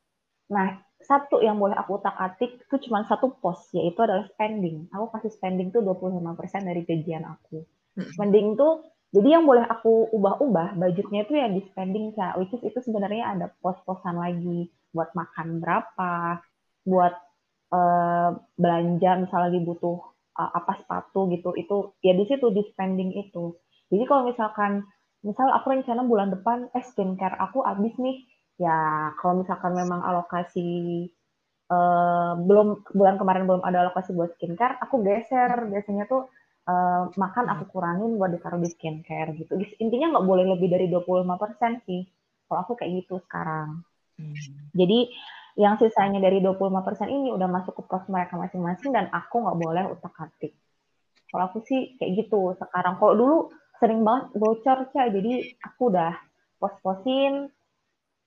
Nah 0.50 0.80
satu 0.98 1.38
yang 1.38 1.62
boleh 1.62 1.78
aku 1.78 2.02
utak-atik 2.02 2.66
itu 2.66 2.76
cuma 2.88 3.06
satu 3.06 3.30
pos 3.38 3.70
yaitu 3.70 4.02
adalah 4.02 4.26
spending. 4.34 4.90
Aku 4.90 5.10
kasih 5.14 5.30
spending 5.30 5.70
tuh 5.70 5.82
25% 5.82 6.66
dari 6.66 6.82
gajian 6.82 7.22
aku. 7.22 7.62
Spending 7.98 8.58
tuh 8.58 8.86
jadi 9.08 9.40
yang 9.40 9.44
boleh 9.48 9.64
aku 9.64 10.12
ubah-ubah 10.12 10.76
budgetnya 10.76 11.24
itu 11.24 11.32
ya 11.38 11.48
di 11.48 11.64
spending 11.72 12.12
kak 12.12 12.36
which 12.36 12.52
is 12.52 12.60
itu 12.60 12.78
sebenarnya 12.82 13.34
ada 13.36 13.46
pos-posan 13.62 14.18
lagi. 14.18 14.68
Buat 14.92 15.14
makan 15.14 15.60
berapa 15.62 16.42
buat 16.88 17.14
uh, 17.72 18.30
belanja 18.56 19.10
misalnya 19.20 19.52
lagi 19.52 19.60
butuh 19.62 19.98
uh, 20.36 20.50
apa 20.52 20.82
sepatu 20.82 21.30
gitu. 21.32 21.54
Itu 21.56 21.96
ya 22.04 22.12
di 22.12 22.24
situ 22.26 22.50
di 22.50 22.62
spending 22.74 23.16
itu. 23.16 23.56
Jadi 23.88 24.04
kalau 24.04 24.28
misalkan 24.28 24.84
misal 25.24 25.50
aku 25.50 25.74
rencana 25.74 26.04
bulan 26.06 26.30
depan 26.30 26.70
eh 26.76 26.84
skincare 26.84 27.34
aku 27.40 27.64
habis 27.66 27.96
nih 27.98 28.22
ya 28.58 29.10
kalau 29.16 29.42
misalkan 29.42 29.72
memang 29.72 30.02
alokasi 30.02 31.06
uh, 31.70 32.34
belum 32.42 32.82
bulan 32.90 33.16
kemarin 33.16 33.46
belum 33.46 33.62
ada 33.62 33.86
alokasi 33.86 34.12
buat 34.12 34.34
skincare 34.34 34.82
aku 34.82 35.00
geser 35.06 35.70
biasanya 35.70 36.10
tuh 36.10 36.26
uh, 36.66 37.06
makan 37.14 37.46
aku 37.54 37.70
kurangin 37.70 38.18
buat 38.18 38.34
ditaruh 38.34 38.58
di 38.58 38.70
skincare 38.74 39.30
gitu 39.38 39.54
intinya 39.78 40.18
nggak 40.18 40.26
boleh 40.26 40.44
lebih 40.58 40.68
dari 40.74 40.90
25% 40.90 41.86
sih 41.86 42.02
kalau 42.50 42.66
aku 42.66 42.74
kayak 42.74 43.06
gitu 43.06 43.22
sekarang 43.22 43.86
hmm. 44.18 44.74
jadi 44.74 45.06
yang 45.58 45.74
sisanya 45.74 46.22
dari 46.22 46.38
25% 46.38 47.10
ini 47.10 47.34
udah 47.34 47.50
masuk 47.50 47.74
ke 47.74 47.82
pos 47.82 48.06
mereka 48.06 48.38
masing-masing 48.38 48.94
dan 48.94 49.10
aku 49.10 49.42
nggak 49.42 49.58
boleh 49.58 49.84
utak-atik. 49.90 50.54
Kalau 51.34 51.50
aku 51.50 51.66
sih 51.66 51.98
kayak 51.98 52.24
gitu 52.24 52.54
sekarang. 52.54 52.94
Kalau 53.02 53.12
dulu 53.18 53.38
sering 53.82 54.06
banget 54.06 54.38
bocor, 54.38 54.86
Ca. 54.94 55.10
Jadi 55.10 55.58
aku 55.58 55.90
udah 55.90 56.14
pos-posin, 56.62 57.50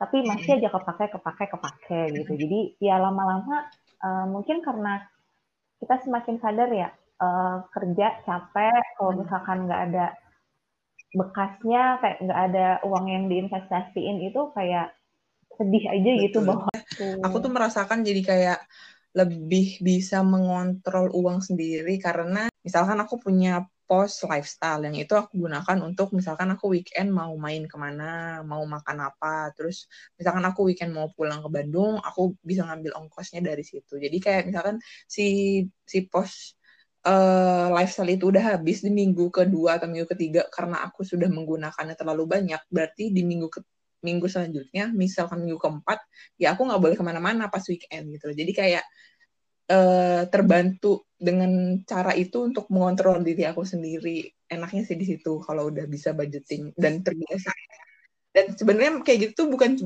tapi 0.02 0.26
masih 0.26 0.58
aja 0.58 0.74
kepake, 0.74 1.14
kepake, 1.14 1.46
kepake 1.54 2.02
gitu. 2.18 2.34
Jadi 2.34 2.60
ya 2.82 2.98
lama-lama 2.98 3.70
uh, 4.02 4.26
mungkin 4.26 4.66
karena 4.66 5.06
kita 5.78 6.02
semakin 6.02 6.42
sadar 6.42 6.74
ya, 6.74 6.90
uh, 7.22 7.62
kerja 7.70 8.26
capek, 8.26 8.82
kalau 8.98 9.22
misalkan 9.22 9.70
nggak 9.70 9.82
ada 9.94 10.06
bekasnya, 11.14 12.02
kayak 12.02 12.18
nggak 12.18 12.42
ada 12.50 12.68
uang 12.82 13.06
yang 13.14 13.30
diinvestasiin 13.30 14.26
itu 14.26 14.42
kayak 14.58 14.90
sedih 15.62 15.86
aja 15.86 16.12
gitu 16.26 16.38
bahwa 16.42 16.74
aku 17.22 17.38
tuh 17.38 17.52
merasakan 17.54 18.02
jadi 18.02 18.22
kayak 18.26 18.60
lebih 19.14 19.78
bisa 19.84 20.24
mengontrol 20.26 21.12
uang 21.14 21.44
sendiri 21.46 22.00
karena 22.02 22.48
misalkan 22.64 22.98
aku 23.04 23.20
punya 23.22 23.68
pos 23.92 24.24
lifestyle 24.24 24.88
yang 24.88 24.96
itu 24.96 25.12
aku 25.20 25.36
gunakan 25.36 25.84
untuk 25.84 26.16
misalkan 26.16 26.48
aku 26.56 26.72
weekend 26.72 27.12
mau 27.12 27.36
main 27.36 27.68
ke 27.68 27.76
mana, 27.76 28.40
mau 28.48 28.64
makan 28.64 29.12
apa, 29.12 29.52
terus 29.52 29.92
misalkan 30.16 30.48
aku 30.48 30.72
weekend 30.72 30.96
mau 30.96 31.12
pulang 31.12 31.44
ke 31.44 31.52
Bandung, 31.52 32.00
aku 32.00 32.40
bisa 32.40 32.64
ngambil 32.64 32.96
ongkosnya 32.96 33.44
dari 33.44 33.68
situ. 33.68 34.00
Jadi 34.00 34.18
kayak 34.24 34.48
misalkan 34.48 34.80
si 35.12 35.28
si 35.84 36.08
pos 36.08 36.56
uh, 37.04 37.68
lifestyle 37.76 38.16
itu 38.16 38.32
udah 38.32 38.56
habis 38.56 38.80
di 38.80 38.96
minggu 38.96 39.28
kedua 39.28 39.76
atau 39.76 39.92
minggu 39.92 40.08
ketiga 40.16 40.48
karena 40.48 40.88
aku 40.88 41.04
sudah 41.04 41.28
menggunakannya 41.28 42.00
terlalu 42.00 42.24
banyak, 42.32 42.64
berarti 42.72 43.12
di 43.12 43.28
minggu 43.28 43.52
ke 43.52 43.60
minggu 44.08 44.26
selanjutnya 44.32 44.90
misalkan 44.90 45.46
minggu 45.46 45.62
keempat 45.62 46.02
ya 46.42 46.58
aku 46.58 46.66
nggak 46.66 46.82
boleh 46.82 46.96
ke 46.98 47.06
mana-mana 47.06 47.54
pas 47.54 47.62
weekend 47.70 48.10
gitu 48.10 48.34
jadi 48.34 48.50
kayak 48.50 48.84
uh, 49.70 50.26
terbantu 50.26 51.06
dengan 51.22 51.78
cara 51.86 52.18
itu 52.18 52.50
untuk 52.50 52.66
mengontrol 52.74 53.22
diri 53.22 53.46
aku 53.46 53.62
sendiri. 53.62 54.26
Enaknya 54.50 54.82
sih 54.90 54.98
di 54.98 55.06
situ 55.06 55.38
kalau 55.46 55.70
udah 55.70 55.86
bisa 55.86 56.18
budgeting 56.18 56.74
dan 56.74 57.06
terbiasa. 57.06 57.54
Dan 58.34 58.58
sebenarnya 58.58 59.06
kayak 59.06 59.32
gitu 59.32 59.46
bukan 59.46 59.78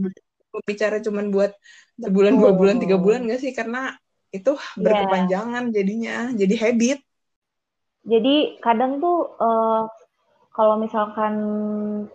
bicara 0.64 1.04
cuman 1.04 1.36
buat 1.36 1.52
sebulan 2.00 2.40
dua 2.40 2.56
bulan 2.56 2.80
tiga 2.80 2.96
bulan 2.96 3.28
nggak 3.28 3.44
sih? 3.44 3.52
Karena 3.52 3.92
itu 4.32 4.56
iya. 4.56 4.80
berkepanjangan 4.80 5.76
jadinya 5.76 6.16
jadi 6.32 6.56
habit. 6.56 7.00
Jadi 8.06 8.64
kadang 8.64 9.04
tuh 9.04 9.36
uh, 9.36 9.92
kalau 10.56 10.80
misalkan 10.80 11.36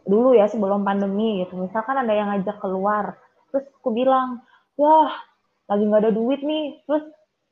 dulu 0.08 0.32
ya 0.32 0.48
sebelum 0.48 0.80
pandemi 0.80 1.44
gitu, 1.44 1.60
misalkan 1.60 2.00
ada 2.00 2.12
yang 2.14 2.32
ngajak 2.32 2.56
keluar, 2.56 3.20
terus 3.52 3.68
aku 3.68 3.92
bilang, 3.92 4.40
wah 4.80 5.12
lagi 5.68 5.84
nggak 5.84 6.08
ada 6.08 6.12
duit 6.14 6.40
nih, 6.40 6.80
terus 6.88 7.04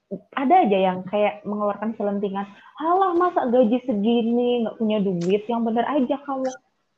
ada 0.09 0.55
aja 0.65 0.79
yang 0.79 0.99
kayak 1.05 1.45
mengeluarkan 1.45 1.93
selentingan, 2.01 2.49
halah 2.81 3.13
masa 3.13 3.45
gaji 3.53 3.77
segini 3.85 4.65
nggak 4.65 4.77
punya 4.81 4.99
duit, 5.05 5.45
yang 5.45 5.63
bener 5.69 5.85
aja 5.85 6.17
kamu. 6.25 6.49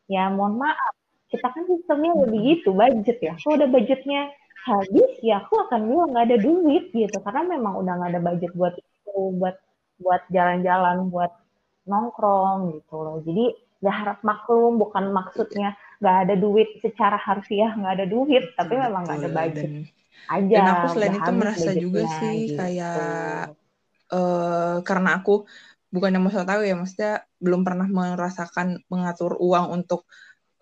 Ya 0.06 0.30
mohon 0.30 0.62
maaf, 0.62 0.94
kita 1.30 1.46
kan 1.50 1.66
sistemnya 1.66 2.14
lebih 2.26 2.40
gitu, 2.58 2.70
budget 2.74 3.18
ya. 3.18 3.34
Kalau 3.42 3.58
ada 3.58 3.66
budgetnya 3.66 4.30
habis, 4.66 5.10
ya 5.22 5.42
aku 5.42 5.58
akan 5.66 5.80
bilang 5.90 6.08
nggak 6.14 6.26
ada 6.30 6.38
duit 6.38 6.84
gitu, 6.94 7.18
karena 7.22 7.42
memang 7.58 7.82
udah 7.82 7.92
nggak 7.98 8.10
ada 8.14 8.22
budget 8.22 8.52
buat 8.54 8.74
itu, 8.78 9.18
buat 9.38 9.56
buat 10.00 10.22
jalan-jalan, 10.30 11.10
buat 11.10 11.34
nongkrong 11.90 12.78
gitu 12.78 12.94
loh. 12.94 13.18
Jadi 13.26 13.52
nggak 13.80 13.96
harap 13.96 14.18
maklum 14.20 14.76
bukan 14.76 15.08
maksudnya 15.10 15.72
nggak 16.04 16.16
ada 16.28 16.34
duit 16.36 16.68
secara 16.84 17.16
harfiah 17.16 17.72
nggak 17.72 17.94
ada 17.96 18.06
duit 18.12 18.52
tapi 18.52 18.76
memang 18.76 19.08
nggak 19.08 19.24
ada 19.24 19.30
budget 19.32 19.88
aja 20.28 20.56
dan 20.60 20.66
aku 20.74 20.86
selain 20.92 21.16
itu 21.16 21.32
merasa 21.32 21.70
juga 21.72 22.02
sih 22.20 22.38
gitu. 22.50 22.58
kayak 22.58 23.54
uh, 24.12 24.76
karena 24.84 25.10
aku 25.22 25.46
bukan 25.90 26.10
yang 26.14 26.22
mau 26.22 26.30
tahu 26.30 26.62
ya 26.62 26.74
maksudnya 26.76 27.24
belum 27.42 27.66
pernah 27.66 27.88
merasakan 27.88 28.82
mengatur 28.90 29.38
uang 29.40 29.82
untuk 29.82 30.06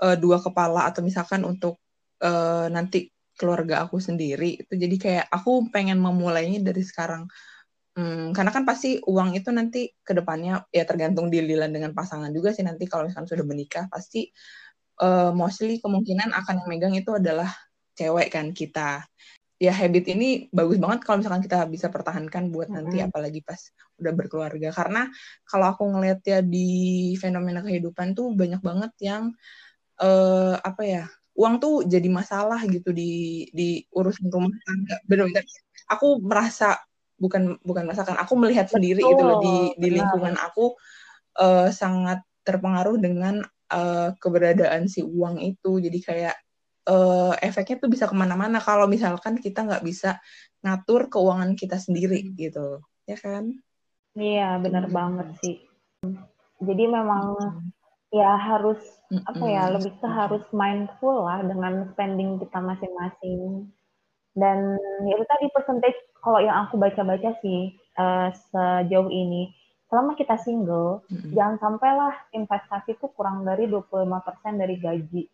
uh, 0.00 0.16
dua 0.16 0.40
kepala 0.40 0.88
atau 0.88 1.04
misalkan 1.04 1.44
untuk 1.44 1.80
uh, 2.24 2.70
nanti 2.70 3.10
keluarga 3.38 3.86
aku 3.86 4.02
sendiri 4.02 4.66
itu 4.66 4.74
jadi 4.74 4.96
kayak 4.98 5.26
aku 5.30 5.70
pengen 5.70 6.00
memulainya 6.00 6.62
dari 6.62 6.82
sekarang 6.82 7.28
Hmm, 7.98 8.30
karena 8.30 8.54
kan 8.54 8.62
pasti 8.62 9.02
uang 9.02 9.34
itu 9.34 9.50
nanti 9.50 9.90
ke 10.06 10.14
depannya 10.14 10.62
ya 10.70 10.86
tergantung 10.86 11.34
dililan 11.34 11.66
dengan 11.66 11.90
pasangan 11.98 12.30
juga 12.30 12.54
sih 12.54 12.62
nanti 12.62 12.86
kalau 12.86 13.10
misalkan 13.10 13.26
sudah 13.26 13.42
menikah 13.42 13.90
pasti 13.90 14.30
uh, 15.02 15.34
mostly 15.34 15.82
kemungkinan 15.82 16.30
akan 16.30 16.62
yang 16.62 16.68
megang 16.70 16.94
itu 16.94 17.10
adalah 17.18 17.50
cewek 17.98 18.30
kan 18.30 18.54
kita. 18.54 19.02
Ya 19.58 19.74
habit 19.74 20.06
ini 20.06 20.46
bagus 20.54 20.78
banget 20.78 21.02
kalau 21.02 21.18
misalkan 21.18 21.42
kita 21.42 21.66
bisa 21.66 21.90
pertahankan 21.90 22.54
buat 22.54 22.70
nanti 22.70 23.02
mm-hmm. 23.02 23.10
apalagi 23.10 23.40
pas 23.42 23.58
udah 23.98 24.12
berkeluarga. 24.14 24.70
Karena 24.70 25.10
kalau 25.42 25.66
aku 25.74 25.82
ngeliat 25.90 26.22
ya 26.22 26.38
di 26.40 27.12
fenomena 27.18 27.60
kehidupan 27.66 28.14
tuh 28.14 28.30
banyak 28.38 28.62
banget 28.62 28.92
yang 29.02 29.34
uh, 29.98 30.54
apa 30.62 30.82
ya 30.86 31.04
uang 31.34 31.58
tuh 31.58 31.74
jadi 31.86 32.06
masalah 32.06 32.62
gitu 32.70 32.94
di 32.94 33.46
di 33.50 33.82
urusan 33.90 34.30
rumah 34.30 34.54
tangga. 34.62 34.96
Benar-benar 35.10 35.42
aku 35.90 36.22
merasa 36.22 36.78
bukan 37.18 37.58
bukan 37.66 37.84
masakan 37.90 38.14
aku 38.14 38.38
melihat 38.38 38.70
sendiri 38.70 39.02
Betul, 39.02 39.10
gitu 39.10 39.22
loh 39.26 39.38
di 39.42 39.56
di 39.74 39.88
lingkungan 39.98 40.38
aku 40.38 40.78
uh, 41.42 41.68
sangat 41.74 42.22
terpengaruh 42.46 42.96
dengan 43.02 43.42
uh, 43.74 44.14
keberadaan 44.22 44.86
si 44.86 45.02
uang 45.02 45.42
itu 45.42 45.82
jadi 45.82 45.98
kayak 45.98 46.36
uh, 46.88 47.33
efeknya 47.45 47.76
tuh 47.85 47.90
bisa 47.92 48.09
ke 48.09 48.16
mana-mana 48.16 48.59
kalau 48.59 48.88
misalkan 48.88 49.37
kita 49.38 49.62
nggak 49.68 49.85
bisa 49.85 50.18
ngatur 50.64 51.12
keuangan 51.12 51.54
kita 51.54 51.76
sendiri 51.78 52.25
hmm. 52.25 52.35
gitu 52.35 52.83
ya 53.04 53.16
kan 53.21 53.52
iya 54.16 54.57
benar 54.59 54.88
hmm. 54.88 54.95
banget 54.97 55.28
sih 55.45 55.57
jadi 56.59 56.85
memang 56.90 57.37
hmm. 57.38 57.68
ya 58.11 58.35
harus 58.35 58.80
hmm. 59.12 59.23
apa 59.28 59.45
ya 59.47 59.64
lebih 59.71 59.92
ke 60.00 60.09
harus 60.09 60.42
mindful 60.50 61.28
lah 61.28 61.45
dengan 61.45 61.92
spending 61.95 62.40
kita 62.40 62.59
masing-masing 62.59 63.71
dan 64.38 64.78
ya 65.07 65.14
itu 65.18 65.26
tadi 65.26 65.47
percentage 65.52 65.99
kalau 66.23 66.42
yang 66.42 66.66
aku 66.66 66.78
baca-baca 66.78 67.35
sih 67.42 67.75
uh, 67.99 68.30
sejauh 68.50 69.11
ini 69.11 69.50
selama 69.88 70.14
kita 70.14 70.37
single 70.38 71.02
mm-hmm. 71.09 71.33
jangan 71.33 71.57
sampailah 71.59 72.14
investasi 72.37 72.95
itu 72.95 73.09
kurang 73.16 73.42
dari 73.42 73.66
25% 73.66 74.04
dari 74.61 74.76
gaji 74.78 75.25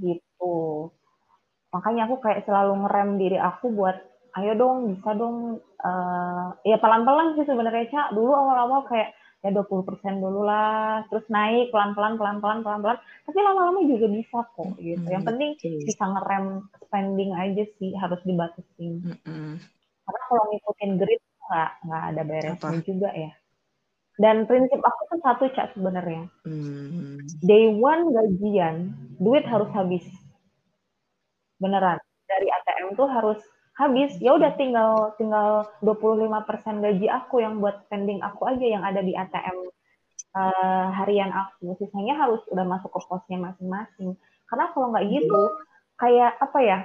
gitu 0.00 0.88
makanya 1.68 2.08
aku 2.08 2.16
kayak 2.24 2.48
selalu 2.48 2.86
ngerem 2.86 3.10
diri 3.20 3.38
aku 3.38 3.70
buat 3.74 3.96
ayo 4.40 4.52
dong 4.56 4.96
bisa 4.96 5.10
dong 5.18 5.60
uh, 5.84 6.54
ya 6.64 6.78
pelan-pelan 6.80 7.36
sih 7.36 7.44
sebenarnya 7.44 7.90
cak 7.90 8.08
dulu 8.16 8.32
awal-awal 8.32 8.86
kayak 8.88 9.12
ya 9.38 9.54
20% 9.54 10.18
dulu 10.18 10.42
lah, 10.42 11.06
terus 11.06 11.22
naik 11.30 11.70
pelan-pelan, 11.70 12.18
pelan-pelan, 12.18 12.66
pelan-pelan. 12.66 12.98
Tapi 13.22 13.38
lama-lama 13.38 13.86
juga 13.86 14.10
bisa 14.10 14.42
kok 14.50 14.74
gitu. 14.82 15.06
Yang 15.06 15.24
penting 15.30 15.50
bisa 15.86 16.04
ngerem 16.10 16.66
spending 16.82 17.30
aja 17.38 17.64
sih, 17.78 17.94
harus 17.94 18.18
dibatasin. 18.26 18.98
Karena 20.02 20.20
kalau 20.26 20.44
ngikutin 20.50 20.92
grid 20.98 21.22
nggak 21.48 21.70
nggak 21.86 22.02
ada 22.12 22.22
beresnya 22.26 22.54
Apa? 22.58 22.82
juga 22.82 23.10
ya. 23.14 23.30
Dan 24.18 24.50
prinsip 24.50 24.82
aku 24.82 25.00
tuh 25.14 25.20
satu 25.22 25.44
cak 25.54 25.78
sebenarnya. 25.78 26.26
Hmm. 26.42 27.22
Day 27.46 27.70
one 27.70 28.10
gajian, 28.10 28.90
duit 29.22 29.46
harus 29.46 29.70
habis. 29.70 30.02
Beneran. 31.62 32.02
Dari 32.26 32.46
ATM 32.50 32.98
tuh 32.98 33.08
harus 33.08 33.38
habis 33.78 34.10
ya 34.18 34.34
udah 34.34 34.58
tinggal 34.58 35.14
tinggal 35.22 35.70
25% 35.86 36.82
gaji 36.82 37.06
aku 37.06 37.38
yang 37.38 37.62
buat 37.62 37.86
spending 37.86 38.18
aku 38.26 38.50
aja 38.50 38.66
yang 38.66 38.82
ada 38.82 38.98
di 38.98 39.14
ATM 39.14 39.54
uh, 39.54 39.70
eh, 40.34 40.86
harian 40.98 41.30
aku 41.30 41.78
sisanya 41.78 42.18
harus 42.18 42.42
udah 42.50 42.66
masuk 42.66 42.90
ke 42.90 43.00
posnya 43.06 43.38
masing-masing 43.38 44.18
karena 44.50 44.66
kalau 44.74 44.90
nggak 44.90 45.06
gitu 45.06 45.42
kayak 45.94 46.34
apa 46.42 46.58
ya 46.58 46.78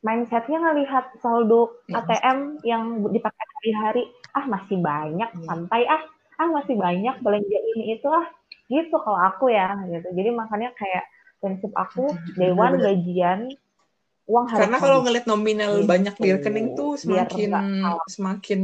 mindsetnya 0.00 0.58
ngelihat 0.62 1.04
saldo 1.20 1.68
Iya. 1.84 2.00
ATM 2.00 2.38
yang 2.64 2.84
dipakai 3.12 3.44
hari-hari 3.60 4.02
ah 4.32 4.44
masih 4.48 4.80
banyak 4.80 5.28
Iya. 5.28 5.44
santai 5.44 5.82
ah 5.84 6.02
ah 6.38 6.48
masih 6.48 6.78
banyak 6.78 7.18
belanja 7.18 7.58
ini 7.74 7.98
itu 7.98 8.06
ah 8.06 8.26
gitu 8.70 8.96
kalau 9.02 9.18
aku 9.18 9.50
ya 9.50 9.74
gitu 9.90 10.06
jadi 10.14 10.30
makanya 10.30 10.70
kayak 10.78 11.04
prinsip 11.42 11.72
aku 11.74 12.14
day 12.38 12.50
one 12.50 12.78
Bener-bener. 12.78 12.94
gajian 12.98 13.40
uang 14.28 14.44
harus 14.44 14.60
Karena 14.60 14.76
kalau 14.76 14.96
habis. 15.00 15.04
ngeliat 15.08 15.26
nominal 15.26 15.72
Gitu. 15.80 15.88
banyak 15.88 16.14
di 16.20 16.28
rekening 16.36 16.68
tuh 16.76 16.90
semakin 17.00 17.50
semakin 18.06 18.60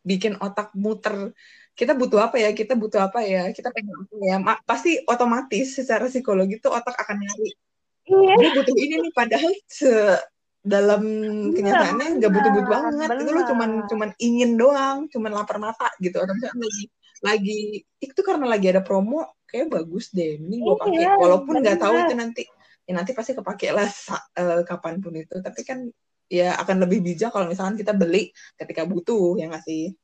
bikin 0.00 0.34
otak 0.40 0.72
muter. 0.72 1.36
Kita 1.74 1.92
butuh 1.92 2.24
apa 2.24 2.38
ya? 2.40 2.54
Kita 2.56 2.72
butuh 2.72 3.04
apa 3.04 3.20
ya? 3.20 3.50
Kita 3.52 3.68
pengen 3.74 3.92
apa 4.00 4.14
ya? 4.16 4.36
Ma- 4.40 4.62
pasti 4.64 4.96
otomatis 5.04 5.76
secara 5.76 6.08
psikologi 6.08 6.56
tuh 6.56 6.72
otak 6.72 6.96
akan 6.96 7.20
nyari. 7.20 7.50
iya 8.08 8.32
Gue 8.38 8.50
butuh 8.62 8.76
ini 8.80 8.94
nih 9.04 9.12
padahal 9.12 9.52
se 9.68 9.90
dalam 10.64 11.02
kenyataannya 11.52 12.08
nggak 12.16 12.32
butuh-butuh 12.32 12.70
banget. 12.72 13.08
Itu 13.20 13.30
lo 13.36 13.42
cuman 13.44 13.70
cuman 13.90 14.08
ingin 14.16 14.50
doang, 14.56 14.98
cuman 15.12 15.30
lapar 15.36 15.60
mata 15.60 15.92
gitu. 16.00 16.16
Atau 16.16 16.32
misalnya 16.32 16.64
lagi 16.64 16.84
lagi 17.24 17.80
itu 17.98 18.20
karena 18.20 18.46
lagi 18.52 18.68
ada 18.68 18.84
promo 18.84 19.24
kayak 19.48 19.72
bagus 19.72 20.12
deh. 20.12 20.36
Ini 20.36 20.56
gue 20.60 20.74
pakai. 20.76 21.00
Iya, 21.00 21.12
Walaupun 21.16 21.54
nggak 21.64 21.80
tahu 21.80 21.94
itu 22.04 22.14
nanti 22.14 22.42
ya 22.84 22.92
nanti 22.92 23.16
pasti 23.16 23.32
kepake 23.32 23.72
lah 23.72 23.88
eh, 24.36 24.60
kapan 24.68 25.00
pun 25.00 25.16
itu. 25.16 25.40
Tapi 25.40 25.60
kan 25.64 25.88
ya 26.28 26.56
akan 26.60 26.76
lebih 26.84 27.00
bijak 27.00 27.32
kalau 27.32 27.48
misalkan 27.48 27.80
kita 27.80 27.96
beli 27.96 28.28
ketika 28.60 28.84
butuh 28.84 29.40
ya 29.40 29.48
nggak 29.48 29.64
sih? 29.64 29.96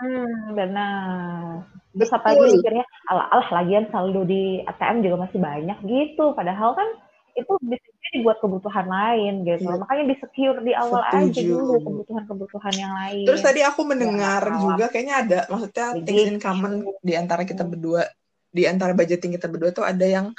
Hmm, 0.00 0.56
benar. 0.56 1.68
Terus 1.92 2.10
apa 2.16 2.32
lagi 2.32 2.56
mikirnya, 2.56 2.86
alah, 3.12 3.26
alah 3.36 3.48
lagian 3.60 3.84
saldo 3.92 4.24
di 4.24 4.64
ATM 4.64 5.04
juga 5.04 5.28
masih 5.28 5.38
banyak 5.38 5.78
gitu. 5.84 6.32
Padahal 6.32 6.72
kan 6.72 6.88
itu 7.36 7.52
bisa 7.60 7.90
jadi 8.10 8.26
buat 8.26 8.42
kebutuhan 8.42 8.86
lain 8.90 9.32
gitu. 9.46 9.70
Iya. 9.70 9.78
Makanya 9.78 10.04
di 10.10 10.16
secure 10.18 10.58
di 10.66 10.72
awal 10.74 11.02
aja 11.06 11.30
Setuju. 11.30 11.46
dulu 11.46 11.74
kebutuhan-kebutuhan 11.78 12.74
yang 12.74 12.92
lain. 12.98 13.22
Terus 13.22 13.42
tadi 13.46 13.60
aku 13.62 13.80
mendengar 13.86 14.42
Ya, 14.42 14.58
juga 14.58 14.84
kayaknya 14.90 15.14
ada 15.22 15.38
maksudnya 15.46 15.86
Begitu. 15.94 16.06
things 16.10 16.26
in 16.26 16.38
common 16.42 16.72
di 17.06 17.14
antara 17.14 17.42
kita 17.46 17.62
berdua 17.62 18.02
di 18.50 18.66
antara 18.66 18.98
budgeting 18.98 19.38
kita 19.38 19.46
berdua 19.46 19.70
tuh 19.70 19.86
ada 19.86 20.02
yang 20.02 20.34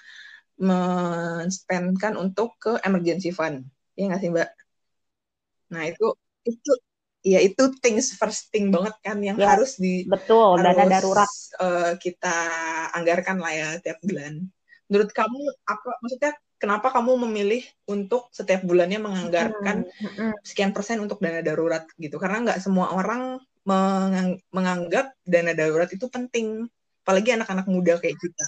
men-spendkan 0.60 2.20
untuk 2.20 2.60
ke 2.60 2.75
emergency 2.84 3.32
fund. 3.32 3.63
Iya 3.96 4.04
nggak 4.12 4.20
sih, 4.20 4.30
Mbak? 4.36 4.50
Nah, 5.72 5.84
itu 5.88 6.08
itu 6.44 6.72
ya 7.24 7.40
itu 7.40 7.63
things 7.80 8.18
first 8.20 8.51
thing 8.51 8.68
banget 8.68 8.98
kan 9.00 9.16
yang 9.24 9.40
Ya, 9.40 9.56
harus 9.56 9.80
di 9.80 10.04
Betul, 10.04 10.60
dana 10.60 10.75
harus 10.75 10.92
darurat. 10.92 11.30
eh, 11.63 11.92
kita 12.04 12.36
anggarkan 12.92 13.38
lah 13.40 13.54
ya 13.56 13.70
tiap 13.80 13.98
bulan. 14.04 14.44
Menurut 14.92 15.10
kamu 15.16 15.40
apa 15.63 15.90
maksudnya 16.04 16.36
kenapa 16.62 16.88
kamu 16.96 17.12
memilih 17.27 17.63
untuk 17.94 18.22
setiap 18.38 18.62
bulannya 18.70 19.00
menganggarkan 19.06 19.77
Hmm, 20.18 20.34
sekian 20.50 20.72
persen 20.75 20.98
untuk 21.06 21.18
dana 21.24 21.41
darurat 21.48 21.84
gitu 22.03 22.15
karena 22.24 22.38
nggak 22.46 22.60
semua 22.65 22.88
orang 23.00 23.22
mengang- 23.70 24.41
menganggap 24.56 25.06
dana 25.34 25.51
darurat 25.60 25.89
itu 25.98 26.06
penting 26.15 26.48
apalagi 27.03 27.30
anak-anak 27.38 27.68
muda 27.75 27.94
kayak 28.01 28.18
kita 28.24 28.46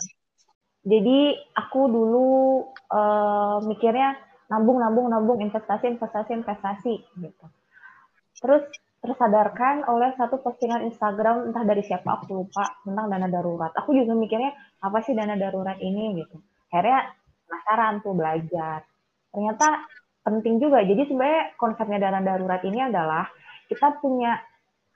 Jadi 0.83 1.19
aku 1.55 1.81
dulu 1.87 2.27
eh, 2.91 3.57
mikirnya 3.69 4.09
nabung, 4.51 4.77
nabung, 4.83 5.07
nabung, 5.13 5.39
investasi, 5.39 5.85
investasi, 5.95 6.31
investasi 6.39 6.93
gitu. 7.23 7.45
Terus 8.43 8.63
tersadarkan 9.03 9.83
oleh 9.93 10.15
satu 10.19 10.39
postingan 10.45 10.87
Instagram 10.89 11.51
entah 11.51 11.63
dari 11.67 11.83
siapa 11.83 12.09
aku 12.23 12.31
lupa 12.43 12.63
tentang 12.87 13.05
dana 13.11 13.27
darurat. 13.27 13.71
Aku 13.79 13.91
juga 13.95 14.13
mikirnya 14.15 14.51
apa 14.83 14.99
sih 15.05 15.13
dana 15.15 15.35
darurat 15.39 15.79
ini 15.79 16.23
gitu. 16.23 16.37
Akhirnya 16.71 16.99
penasaran 17.53 18.01
tuh 18.01 18.13
belajar. 18.17 18.81
Ternyata 19.29 19.85
penting 20.25 20.57
juga. 20.57 20.81
Jadi 20.81 21.05
sebenarnya 21.05 21.53
konsepnya 21.61 22.09
dana 22.09 22.19
darurat 22.25 22.65
ini 22.65 22.81
adalah 22.81 23.29
kita 23.69 24.01
punya 24.01 24.41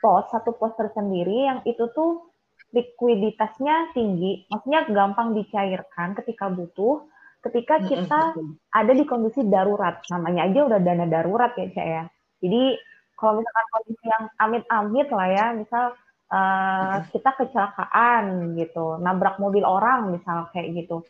pos 0.02 0.26
satu 0.34 0.58
pos 0.58 0.74
tersendiri 0.74 1.46
yang 1.46 1.60
itu 1.70 1.86
tuh 1.94 2.34
likuiditasnya 2.74 3.96
tinggi, 3.96 4.44
maksudnya 4.52 4.84
gampang 4.92 5.32
dicairkan 5.38 6.20
ketika 6.20 6.52
butuh, 6.52 7.08
ketika 7.40 7.80
kita 7.80 8.36
ada 8.74 8.92
di 8.92 9.08
kondisi 9.08 9.46
darurat. 9.48 10.04
Namanya 10.12 10.52
aja 10.52 10.60
udah 10.68 10.80
dana 10.84 11.06
darurat 11.08 11.56
ya, 11.56 11.72
Cak 11.72 11.88
ya. 11.88 12.04
Jadi 12.44 12.76
kalau 13.16 13.40
misalkan 13.40 13.68
kondisi 13.72 14.06
yang 14.06 14.26
amit-amit 14.36 15.08
lah 15.10 15.28
ya, 15.32 15.46
misal 15.56 15.86
uh, 16.30 16.96
kita 17.08 17.30
kecelakaan 17.40 18.54
gitu, 18.60 19.00
nabrak 19.00 19.40
mobil 19.40 19.64
orang 19.64 20.12
misal 20.12 20.52
kayak 20.52 20.76
gitu. 20.76 21.08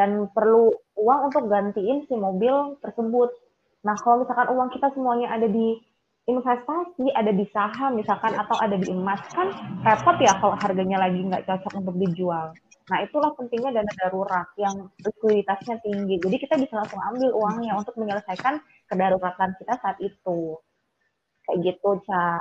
Dan 0.00 0.32
perlu 0.32 0.72
uang 0.96 1.20
untuk 1.28 1.44
gantiin 1.52 2.08
si 2.08 2.16
mobil 2.16 2.80
tersebut. 2.80 3.28
Nah, 3.84 3.92
kalau 4.00 4.24
misalkan 4.24 4.48
uang 4.56 4.72
kita 4.72 4.88
semuanya 4.96 5.28
ada 5.36 5.44
di 5.44 5.76
investasi, 6.28 7.10
ada 7.12 7.32
di 7.34 7.44
saham 7.50 7.98
misalkan 7.98 8.32
atau 8.38 8.56
ada 8.60 8.78
di 8.78 8.86
emas 8.92 9.20
kan 9.34 9.50
repot 9.82 10.16
ya 10.22 10.36
kalau 10.38 10.54
harganya 10.56 11.02
lagi 11.02 11.20
nggak 11.20 11.44
cocok 11.44 11.72
untuk 11.80 11.96
dijual. 11.98 12.54
Nah 12.90 12.98
itulah 13.06 13.30
pentingnya 13.38 13.70
dana 13.70 13.92
darurat 13.98 14.48
yang 14.58 14.90
likuiditasnya 15.02 15.78
tinggi. 15.82 16.18
Jadi 16.18 16.36
kita 16.42 16.54
bisa 16.58 16.74
langsung 16.82 16.98
ambil 16.98 17.30
uangnya 17.34 17.78
untuk 17.78 17.94
menyelesaikan 17.98 18.58
kedaruratan 18.90 19.54
kita 19.62 19.74
saat 19.78 19.98
itu. 20.02 20.58
Kayak 21.50 21.58
gitu, 21.66 21.90
Ca. 22.06 22.38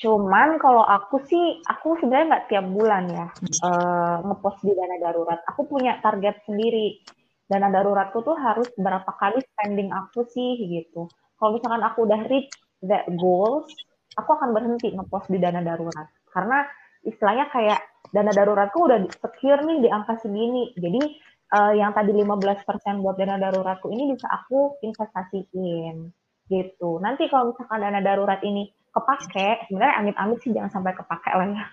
Cuman 0.00 0.56
kalau 0.56 0.82
aku 0.82 1.20
sih, 1.28 1.60
aku 1.68 2.00
sebenarnya 2.00 2.26
nggak 2.32 2.46
tiap 2.48 2.66
bulan 2.66 3.04
ya 3.12 3.26
uh, 3.62 4.24
ngepost 4.24 4.64
di 4.64 4.72
dana 4.72 4.96
darurat. 4.98 5.38
Aku 5.52 5.68
punya 5.68 6.00
target 6.00 6.40
sendiri. 6.48 7.04
Dana 7.44 7.68
daruratku 7.68 8.24
tuh 8.24 8.32
harus 8.34 8.66
berapa 8.80 9.06
kali 9.20 9.44
spending 9.44 9.92
aku 9.92 10.24
sih 10.32 10.56
gitu. 10.64 11.06
Kalau 11.36 11.54
misalkan 11.54 11.84
aku 11.84 12.08
udah 12.08 12.20
reach 12.32 12.48
that 12.88 13.04
goals, 13.20 13.68
aku 14.16 14.32
akan 14.32 14.56
berhenti 14.56 14.90
ngepost 14.96 15.28
di 15.28 15.36
dana 15.36 15.60
darurat. 15.60 16.08
Karena 16.32 16.64
istilahnya 17.04 17.52
kayak 17.52 17.80
dana 18.10 18.32
daruratku 18.32 18.88
udah 18.88 18.98
secure 19.12 19.60
nih 19.60 19.84
di 19.84 19.88
angka 19.92 20.16
segini. 20.24 20.72
Jadi 20.72 21.02
uh, 21.52 21.72
yang 21.76 21.92
tadi 21.92 22.16
15% 22.16 23.04
buat 23.04 23.20
dana 23.20 23.36
daruratku 23.36 23.92
ini 23.92 24.16
bisa 24.16 24.32
aku 24.32 24.80
investasiin 24.80 26.21
gitu. 26.52 27.00
Nanti 27.00 27.32
kalau 27.32 27.56
misalkan 27.56 27.80
dana 27.80 28.04
darurat 28.04 28.44
ini 28.44 28.68
kepake, 28.92 29.72
sebenarnya 29.72 29.96
amit-amit 30.04 30.38
sih 30.44 30.52
jangan 30.52 30.68
sampai 30.68 30.92
kepake 30.92 31.32
lah 31.32 31.48
ya. 31.48 31.64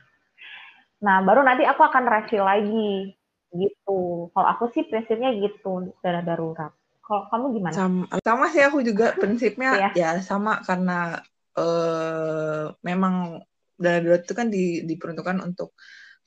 Nah, 1.04 1.24
baru 1.24 1.44
nanti 1.44 1.68
aku 1.68 1.84
akan 1.84 2.08
review 2.08 2.44
lagi 2.44 3.16
gitu. 3.52 4.32
Kalau 4.32 4.48
aku 4.48 4.72
sih 4.72 4.88
prinsipnya 4.88 5.36
gitu 5.36 5.92
dana 6.00 6.24
darurat. 6.24 6.72
Kalau 7.04 7.26
kamu 7.28 7.46
gimana? 7.60 7.74
Sama, 7.76 8.06
sama 8.22 8.46
sih 8.54 8.64
aku 8.64 8.80
juga 8.86 9.18
prinsipnya 9.18 9.92
Iya. 9.92 9.92
ya 9.98 10.10
sama 10.24 10.62
karena 10.64 11.20
eh 11.58 12.64
memang 12.86 13.44
dana 13.76 14.00
darurat 14.00 14.24
itu 14.24 14.34
kan 14.38 14.48
di, 14.54 14.86
diperuntukkan 14.86 15.44
untuk 15.44 15.74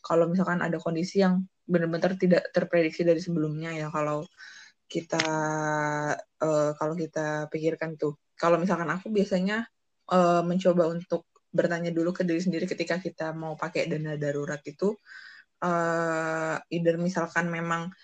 kalau 0.03 0.27
misalkan 0.27 0.59
ada 0.61 0.77
kondisi 0.83 1.23
yang 1.23 1.47
benar-benar 1.63 2.19
tidak 2.19 2.51
terprediksi 2.51 3.07
dari 3.07 3.23
sebelumnya 3.23 3.71
ya 3.71 3.87
kalau 3.89 4.27
kita 4.91 5.25
eh, 6.43 6.71
kalau 6.75 6.95
kita 6.99 7.47
pikirkan 7.49 7.95
tuh 7.95 8.19
kalau 8.43 8.59
misalkan 8.59 8.91
aku 8.91 9.07
biasanya 9.15 9.63
eh, 10.11 10.43
mencoba 10.43 10.91
untuk 10.91 11.31
bertanya 11.55 11.95
dulu 11.95 12.11
ke 12.17 12.27
diri 12.27 12.43
sendiri 12.43 12.67
ketika 12.67 12.99
kita 12.99 13.31
mau 13.37 13.55
pakai 13.55 13.87
dana 13.87 14.19
darurat 14.19 14.59
itu 14.67 14.99
eh 15.63 16.57
either 16.75 16.99
misalkan 16.99 17.47
memang 17.47 17.95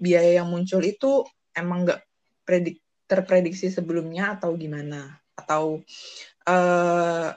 biaya 0.00 0.40
yang 0.40 0.48
muncul 0.48 0.80
itu 0.80 1.26
emang 1.52 1.84
nggak 1.84 2.00
predik 2.48 2.80
terprediksi 3.04 3.68
sebelumnya 3.68 4.40
atau 4.40 4.56
gimana? 4.56 5.20
Atau 5.36 5.84
eh 6.48 7.28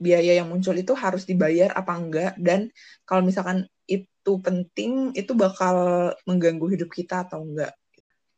biaya 0.00 0.32
yang 0.40 0.48
muncul 0.48 0.72
itu 0.80 0.96
harus 0.96 1.28
dibayar 1.28 1.76
apa 1.76 1.92
enggak 1.92 2.32
dan 2.40 2.72
kalau 3.04 3.20
misalkan 3.20 3.68
itu 3.84 4.32
penting 4.40 5.12
itu 5.12 5.36
bakal 5.36 5.76
mengganggu 6.24 6.72
hidup 6.72 6.88
kita 6.88 7.28
atau 7.28 7.44
enggak 7.44 7.76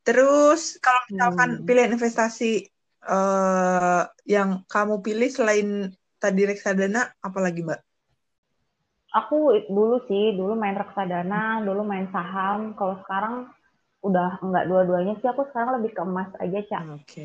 terus 0.03 0.83
kalau 0.83 0.99
misalkan 1.07 1.51
Hmm. 1.55 1.67
pilihan 1.67 1.95
investasi 1.95 2.67
eh 3.03 4.01
yang 4.35 4.51
kamu 4.73 4.95
pilih 5.07 5.29
selain 5.37 5.69
tadi 6.23 6.41
reksadana 6.51 6.99
apalagi 7.27 7.61
mbak 7.67 7.81
Aku 9.13 9.53
dulu 9.69 10.01
sih, 10.09 10.33
dulu 10.39 10.57
main 10.57 10.73
reksadana, 10.73 11.61
dulu 11.67 11.85
main 11.85 12.09
saham. 12.09 12.73
Kalau 12.73 12.97
sekarang 13.05 13.45
udah 14.01 14.41
enggak 14.41 14.65
dua-duanya 14.73 15.15
sih, 15.21 15.29
aku 15.29 15.45
sekarang 15.53 15.77
lebih 15.77 15.93
ke 15.93 16.01
emas 16.01 16.31
aja, 16.41 16.59
Cak. 16.65 16.83
Oke. 16.97 17.23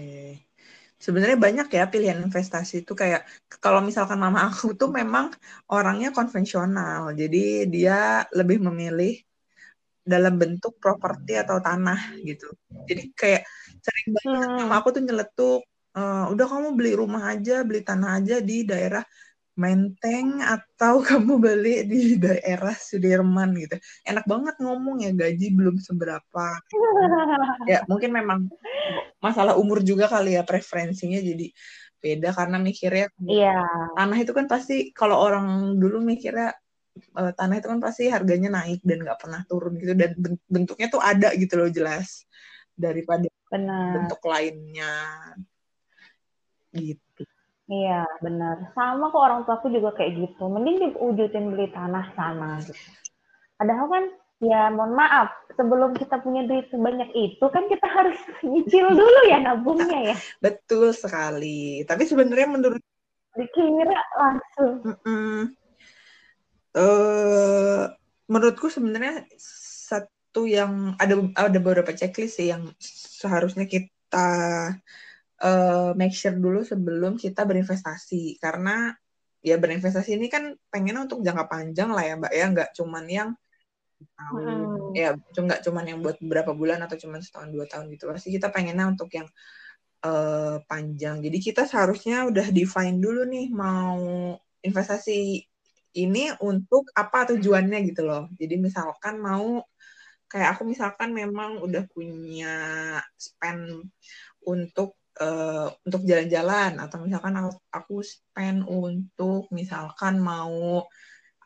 Sebenarnya 0.97 1.37
banyak 1.37 1.67
ya 1.77 1.83
pilihan 1.93 2.19
investasi 2.25 2.81
itu 2.83 2.93
kayak 2.97 3.21
kalau 3.63 3.79
misalkan 3.85 4.17
mama 4.17 4.49
aku 4.49 4.73
tuh 4.81 4.89
memang 4.91 5.31
orangnya 5.71 6.09
konvensional. 6.11 7.15
Jadi 7.15 7.69
dia 7.71 8.25
lebih 8.35 8.57
memilih 8.67 9.13
dalam 10.07 10.39
bentuk 10.39 10.79
properti 10.83 11.35
atau 11.35 11.59
tanah 11.59 11.99
gitu. 12.23 12.47
Jadi 12.87 13.11
kayak 13.11 13.43
sering 13.83 14.07
banget 14.15 14.29
Hmm. 14.29 14.57
mama 14.65 14.75
aku 14.81 14.89
tuh 14.95 15.03
nyeletuk, 15.03 15.61
"Eh, 15.97 16.25
udah 16.33 16.45
kamu 16.49 16.67
beli 16.77 16.91
rumah 16.97 17.23
aja, 17.33 17.63
beli 17.67 17.81
tanah 17.81 18.21
aja 18.21 18.35
di 18.43 18.63
daerah 18.67 19.03
Menteng 19.57 20.37
atau 20.45 21.01
kamu 21.09 21.41
beli 21.41 21.81
di 21.89 22.13
daerah 22.21 22.77
Sudirman 22.77 23.57
gitu. 23.57 23.81
Enak 24.05 24.29
banget 24.29 24.55
ngomong 24.61 25.01
ya 25.01 25.09
gaji 25.09 25.49
belum 25.49 25.81
seberapa. 25.81 26.45
ya 27.65 27.81
mungkin 27.89 28.13
memang 28.13 28.39
masalah 29.17 29.57
umur 29.57 29.81
juga 29.81 30.05
kali 30.05 30.37
ya 30.37 30.45
preferensinya 30.45 31.17
jadi 31.17 31.49
beda 31.97 32.29
karena 32.31 32.57
mikirnya 32.61 33.07
iya. 33.25 33.65
tanah 33.97 34.17
itu 34.21 34.31
kan 34.31 34.45
pasti 34.45 34.93
kalau 34.93 35.17
orang 35.17 35.75
dulu 35.81 35.97
mikirnya 35.99 36.53
uh, 37.17 37.31
tanah 37.33 37.57
itu 37.57 37.67
kan 37.67 37.79
pasti 37.81 38.07
harganya 38.13 38.61
naik 38.61 38.79
dan 38.85 39.01
nggak 39.01 39.19
pernah 39.19 39.41
turun 39.49 39.75
gitu 39.81 39.93
dan 39.97 40.13
bentuknya 40.45 40.87
tuh 40.93 41.01
ada 41.01 41.33
gitu 41.33 41.57
loh 41.57 41.69
jelas 41.73 42.23
daripada 42.77 43.26
Benar. 43.47 44.03
bentuk 44.03 44.21
lainnya 44.27 44.95
gitu. 46.75 47.23
Iya, 47.67 48.07
benar. 48.23 48.71
Sama 48.71 49.11
kok 49.11 49.23
orang 49.23 49.41
tuaku 49.43 49.67
juga 49.71 49.91
kayak 49.99 50.15
gitu. 50.23 50.47
Mending 50.47 50.95
diwujudin 50.95 51.51
beli 51.51 51.67
tanah 51.75 52.05
sana 52.15 52.63
gitu. 52.63 52.79
Padahal 53.59 53.87
kan 53.91 54.05
ya 54.37 54.69
mohon 54.71 54.93
maaf, 54.95 55.33
sebelum 55.57 55.97
kita 55.97 56.21
punya 56.21 56.45
duit 56.45 56.69
sebanyak 56.69 57.09
itu 57.17 57.45
kan 57.49 57.65
kita 57.67 57.87
harus 57.89 58.15
nyicil 58.51 58.87
dulu 58.95 59.19
ya 59.27 59.37
nabungnya 59.43 59.99
ya. 60.13 60.15
Betul 60.45 60.95
sekali. 60.95 61.83
Tapi 61.83 62.03
sebenarnya 62.07 62.47
menurut 62.47 62.83
dikira 63.35 63.99
langsung. 64.15 64.73
Mm 64.83 64.97
-mm. 65.03 65.37
Uh, 66.77 67.89
menurutku 68.29 68.69
sebenarnya 68.69 69.25
satu 70.37 70.45
yang 70.45 70.93
ada 71.01 71.17
ada 71.33 71.57
beberapa 71.57 71.89
checklist 71.97 72.37
sih 72.37 72.53
yang 72.53 72.69
seharusnya 72.77 73.65
kita 73.65 74.29
uh, 75.41 75.91
make 75.97 76.13
sure 76.13 76.37
dulu 76.37 76.61
sebelum 76.61 77.17
kita 77.17 77.41
berinvestasi. 77.41 78.37
Karena 78.37 78.93
ya 79.41 79.57
berinvestasi 79.57 80.13
ini 80.13 80.29
kan 80.29 80.53
pengennya 80.69 81.09
untuk 81.09 81.25
jangka 81.25 81.49
panjang 81.49 81.89
lah 81.89 82.05
ya 82.05 82.13
mbak 82.21 82.33
ya. 82.37 82.45
Nggak 82.53 82.69
cuman 82.77 83.05
yang 83.09 83.29
tahun 84.13 84.45
hmm. 84.45 84.93
ya 84.93 85.17
nggak 85.17 85.65
cuman 85.65 85.85
yang 85.89 85.99
buat 86.05 86.21
beberapa 86.21 86.53
bulan 86.53 86.85
atau 86.85 87.01
cuman 87.01 87.17
setahun 87.17 87.49
dua 87.49 87.65
tahun 87.65 87.89
gitu. 87.97 88.05
Pasti 88.13 88.29
kita 88.29 88.53
pengennya 88.53 88.93
untuk 88.93 89.09
yang 89.17 89.25
uh, 90.05 90.61
panjang. 90.69 91.25
Jadi 91.25 91.37
kita 91.41 91.65
seharusnya 91.65 92.29
udah 92.29 92.53
define 92.53 93.01
dulu 93.01 93.25
nih 93.25 93.49
mau 93.49 94.37
investasi 94.61 95.41
ini 95.97 96.29
untuk 96.45 96.93
apa 96.93 97.25
tujuannya 97.33 97.89
gitu 97.89 98.05
loh. 98.05 98.29
Jadi 98.37 98.53
misalkan 98.61 99.17
mau 99.17 99.65
kayak 100.27 100.55
aku 100.55 100.63
misalkan 100.67 101.15
memang 101.15 101.63
udah 101.63 101.83
punya 101.91 102.55
spend 103.15 103.87
untuk 104.43 104.99
uh, 105.19 105.71
untuk 105.87 106.03
jalan-jalan 106.03 106.77
atau 106.79 106.97
misalkan 107.03 107.33
aku, 107.39 107.51
aku 107.71 107.95
spend 108.03 108.67
untuk 108.67 109.47
misalkan 109.51 110.19
mau 110.21 110.85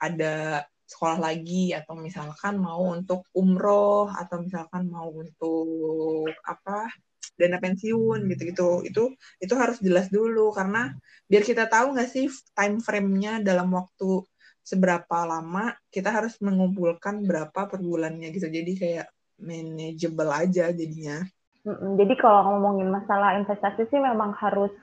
ada 0.01 0.65
sekolah 0.91 1.23
lagi 1.23 1.71
atau 1.71 1.95
misalkan 1.95 2.59
mau 2.59 2.91
untuk 2.91 3.23
umroh 3.31 4.11
atau 4.11 4.43
misalkan 4.43 4.91
mau 4.91 5.07
untuk 5.07 6.27
apa 6.43 6.91
dana 7.39 7.57
pensiun 7.63 8.27
gitu-gitu. 8.27 8.83
Itu 8.83 9.03
itu 9.39 9.53
harus 9.55 9.79
jelas 9.79 10.11
dulu 10.11 10.51
karena 10.51 10.91
biar 11.31 11.43
kita 11.47 11.71
tahu 11.71 11.95
nggak 11.95 12.09
sih 12.11 12.27
time 12.57 12.83
frame-nya 12.83 13.39
dalam 13.39 13.71
waktu 13.71 14.25
seberapa 14.61 15.17
lama 15.25 15.73
kita 15.89 16.09
harus 16.13 16.37
mengumpulkan 16.41 17.25
berapa 17.25 17.67
per 17.67 17.79
bulannya 17.81 18.29
gitu 18.33 18.47
jadi 18.47 18.71
kayak 18.77 19.07
manageable 19.41 20.29
aja 20.29 20.69
jadinya 20.69 21.25
jadi 21.69 22.13
kalau 22.17 22.41
ngomongin 22.57 22.89
masalah 22.89 23.37
investasi 23.37 23.85
sih 23.85 24.01
memang 24.01 24.33
harus 24.33 24.73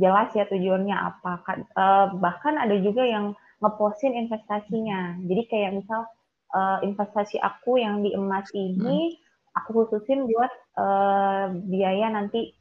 jelas 0.00 0.32
ya 0.32 0.48
tujuannya 0.48 0.96
apa. 0.96 1.44
Uh, 1.76 2.06
bahkan 2.16 2.56
ada 2.56 2.72
juga 2.80 3.04
yang 3.04 3.36
ngepostin 3.60 4.16
investasinya. 4.16 5.20
Jadi 5.20 5.42
kayak 5.52 5.72
misal 5.76 6.08
uh, 6.56 6.80
investasi 6.80 7.36
aku 7.36 7.76
yang 7.76 8.00
di 8.00 8.16
emas 8.16 8.48
ini 8.56 9.20
aku 9.52 9.84
khususin 9.84 10.24
buat 10.24 10.52
uh, 10.80 11.52
biaya 11.68 12.08
nanti 12.08 12.56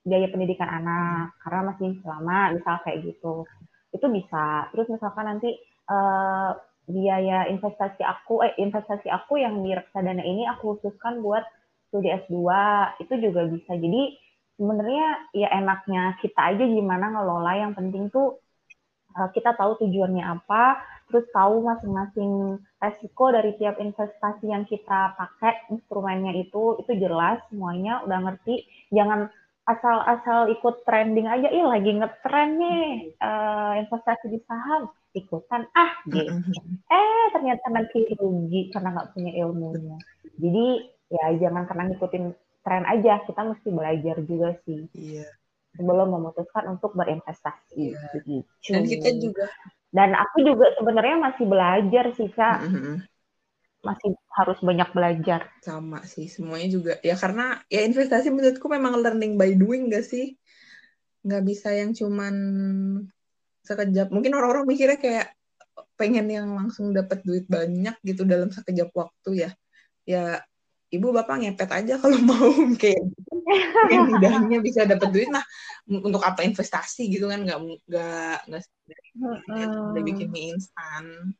biaya 0.00 0.32
pendidikan 0.32 0.80
anak 0.80 1.36
karena 1.44 1.60
masih 1.76 2.00
lama 2.08 2.56
misal 2.56 2.80
kayak 2.88 3.04
gitu. 3.04 3.44
Itu 3.92 4.06
bisa. 4.08 4.72
Terus 4.72 4.88
misalkan 4.88 5.28
nanti 5.28 5.60
uh, 5.90 6.50
biaya 6.90 7.46
investasi 7.50 8.02
aku 8.02 8.42
eh 8.42 8.54
investasi 8.58 9.06
aku 9.10 9.38
yang 9.38 9.62
di 9.62 9.74
reksadana 9.74 10.22
ini 10.22 10.46
aku 10.50 10.78
khususkan 10.78 11.22
buat 11.22 11.42
studi 11.90 12.10
S2 12.10 12.38
itu 13.02 13.14
juga 13.18 13.46
bisa. 13.50 13.74
Jadi 13.74 14.18
sebenarnya 14.58 15.08
ya 15.34 15.48
enaknya 15.58 16.18
kita 16.22 16.54
aja 16.54 16.64
gimana 16.66 17.10
ngelola 17.10 17.52
yang 17.58 17.72
penting 17.74 18.10
tuh 18.10 18.38
uh, 19.18 19.28
kita 19.34 19.54
tahu 19.58 19.78
tujuannya 19.82 20.22
apa, 20.22 20.82
terus 21.10 21.26
tahu 21.34 21.66
masing-masing 21.66 22.62
resiko 22.78 23.34
dari 23.34 23.54
tiap 23.58 23.78
investasi 23.78 24.50
yang 24.50 24.66
kita 24.66 25.14
pakai 25.18 25.70
instrumennya 25.74 26.34
itu 26.38 26.78
itu 26.82 26.92
jelas 26.98 27.42
semuanya 27.50 28.02
udah 28.06 28.18
ngerti. 28.30 28.66
Jangan 28.94 29.30
asal-asal 29.66 30.50
ikut 30.50 30.82
trending 30.82 31.30
aja, 31.30 31.46
ih 31.46 31.62
lagi 31.62 31.94
ngetren 31.94 32.58
nih 32.58 33.14
uh, 33.22 33.78
investasi 33.78 34.26
di 34.26 34.42
saham 34.42 34.90
ikutan 35.16 35.66
ah 35.74 35.92
gitu. 36.06 36.32
Eh 36.86 37.24
ternyata 37.34 37.66
nanti 37.70 38.06
rugi 38.14 38.70
karena 38.70 38.94
nggak 38.94 39.10
punya 39.14 39.32
ilmunya. 39.42 39.98
Jadi 40.38 40.66
ya 41.10 41.26
jangan 41.36 41.66
karena 41.66 41.90
ngikutin 41.90 42.24
tren 42.62 42.84
aja 42.86 43.24
kita 43.26 43.42
mesti 43.42 43.68
belajar 43.72 44.16
juga 44.22 44.54
sih 44.62 44.86
iya. 44.94 45.26
sebelum 45.74 46.12
memutuskan 46.12 46.76
untuk 46.76 46.94
berinvestasi 46.94 47.96
iya. 47.96 48.00
begitu 48.14 48.46
dan 48.70 48.82
kita 48.86 49.08
juga 49.18 49.44
dan 49.90 50.14
aku 50.14 50.46
juga 50.46 50.70
sebenarnya 50.78 51.16
masih 51.18 51.44
belajar 51.50 52.04
sih 52.14 52.30
kak 52.30 52.58
mm-hmm. 52.62 52.96
masih 53.82 54.10
harus 54.38 54.58
banyak 54.62 54.88
belajar 54.94 55.40
sama 55.64 56.04
sih 56.06 56.30
semuanya 56.30 56.68
juga 56.70 56.92
ya 57.02 57.18
karena 57.18 57.58
ya 57.66 57.82
investasi 57.82 58.30
menurutku 58.30 58.70
memang 58.70 59.00
learning 59.02 59.34
by 59.34 59.56
doing 59.56 59.90
gak 59.90 60.06
sih 60.06 60.38
nggak 61.20 61.44
bisa 61.44 61.74
yang 61.74 61.92
cuman 61.92 62.34
sekejap. 63.64 64.08
Mungkin 64.12 64.32
orang-orang 64.34 64.64
mikirnya 64.68 64.98
kayak 65.00 65.26
pengen 65.96 66.26
yang 66.28 66.48
langsung 66.56 66.92
dapat 66.92 67.20
duit 67.24 67.44
banyak 67.48 67.96
gitu 68.04 68.24
dalam 68.24 68.48
sekejap 68.48 68.88
waktu 68.92 69.48
ya. 69.48 69.50
Ya 70.08 70.24
ibu 70.90 71.14
bapak 71.14 71.38
ngepet 71.40 71.70
aja 71.70 71.94
kalau 72.02 72.18
mau 72.28 72.50
kayak 72.74 73.02
yang 73.90 74.04
mudahnya 74.10 74.58
bisa 74.60 74.84
dapat 74.84 75.08
duit. 75.12 75.28
Nah 75.30 75.44
untuk 75.86 76.22
apa 76.24 76.42
investasi 76.44 77.08
gitu 77.08 77.30
kan? 77.30 77.44
Nggak 77.46 77.58
nggak 77.88 78.38
nggak 78.48 78.62
udah 79.94 80.02
bikin 80.04 80.28
mie 80.32 80.56
instan. 80.56 81.34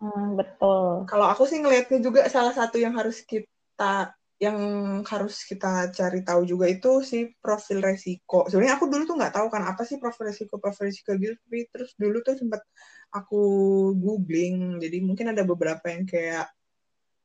Hmm, 0.00 0.32
betul. 0.32 1.04
Kalau 1.04 1.28
aku 1.28 1.44
sih 1.44 1.60
ngelihatnya 1.60 2.00
juga 2.00 2.24
salah 2.32 2.56
satu 2.56 2.80
yang 2.80 2.96
harus 2.96 3.20
kita 3.20 4.16
yang 4.38 4.58
harus 5.02 5.42
kita 5.42 5.90
cari 5.90 6.22
tahu 6.22 6.46
juga 6.46 6.70
itu 6.70 7.02
si 7.02 7.34
profil 7.42 7.82
resiko. 7.82 8.46
Sebenarnya 8.46 8.78
aku 8.78 8.86
dulu 8.86 9.02
tuh 9.02 9.16
nggak 9.18 9.34
tahu 9.34 9.46
kan 9.50 9.66
apa 9.66 9.82
sih 9.82 9.98
profil 9.98 10.30
resiko, 10.30 10.62
profil 10.62 10.90
resiko 10.90 11.18
gitu. 11.18 11.34
Tapi 11.34 11.66
terus 11.74 11.90
dulu 11.98 12.22
tuh 12.22 12.38
sempat 12.38 12.62
aku 13.10 13.42
googling. 13.98 14.78
Jadi 14.78 15.02
mungkin 15.02 15.34
ada 15.34 15.42
beberapa 15.42 15.82
yang 15.90 16.06
kayak 16.06 16.46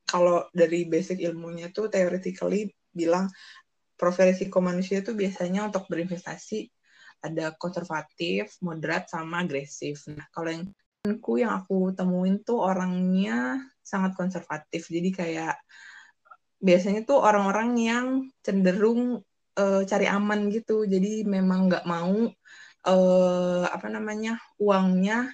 kalau 0.10 0.50
dari 0.54 0.90
basic 0.90 1.22
ilmunya 1.22 1.70
tuh 1.70 1.90
theoretically 1.94 2.74
bilang 2.90 3.30
profil 3.94 4.34
risiko 4.34 4.58
manusia 4.58 5.06
itu 5.06 5.14
biasanya 5.14 5.70
untuk 5.70 5.86
berinvestasi 5.90 6.70
ada 7.24 7.56
konservatif, 7.56 8.60
moderat, 8.60 9.08
sama 9.08 9.48
agresif. 9.48 10.04
Nah, 10.12 10.28
kalau 10.34 10.50
yang 10.52 10.66
aku 11.08 11.40
yang 11.40 11.56
aku 11.56 11.96
temuin 11.96 12.44
tuh 12.44 12.60
orangnya 12.60 13.64
sangat 13.80 14.12
konservatif. 14.20 14.92
Jadi 14.92 15.10
kayak 15.16 15.56
biasanya 16.64 17.04
tuh 17.04 17.20
orang-orang 17.20 17.70
yang 17.76 18.08
cenderung 18.40 19.20
uh, 19.60 19.82
cari 19.84 20.08
aman 20.08 20.48
gitu. 20.48 20.88
Jadi 20.88 21.28
memang 21.28 21.68
nggak 21.68 21.86
mau 21.86 22.32
uh, 22.88 23.64
apa 23.68 23.88
namanya 23.92 24.40
uangnya 24.58 25.28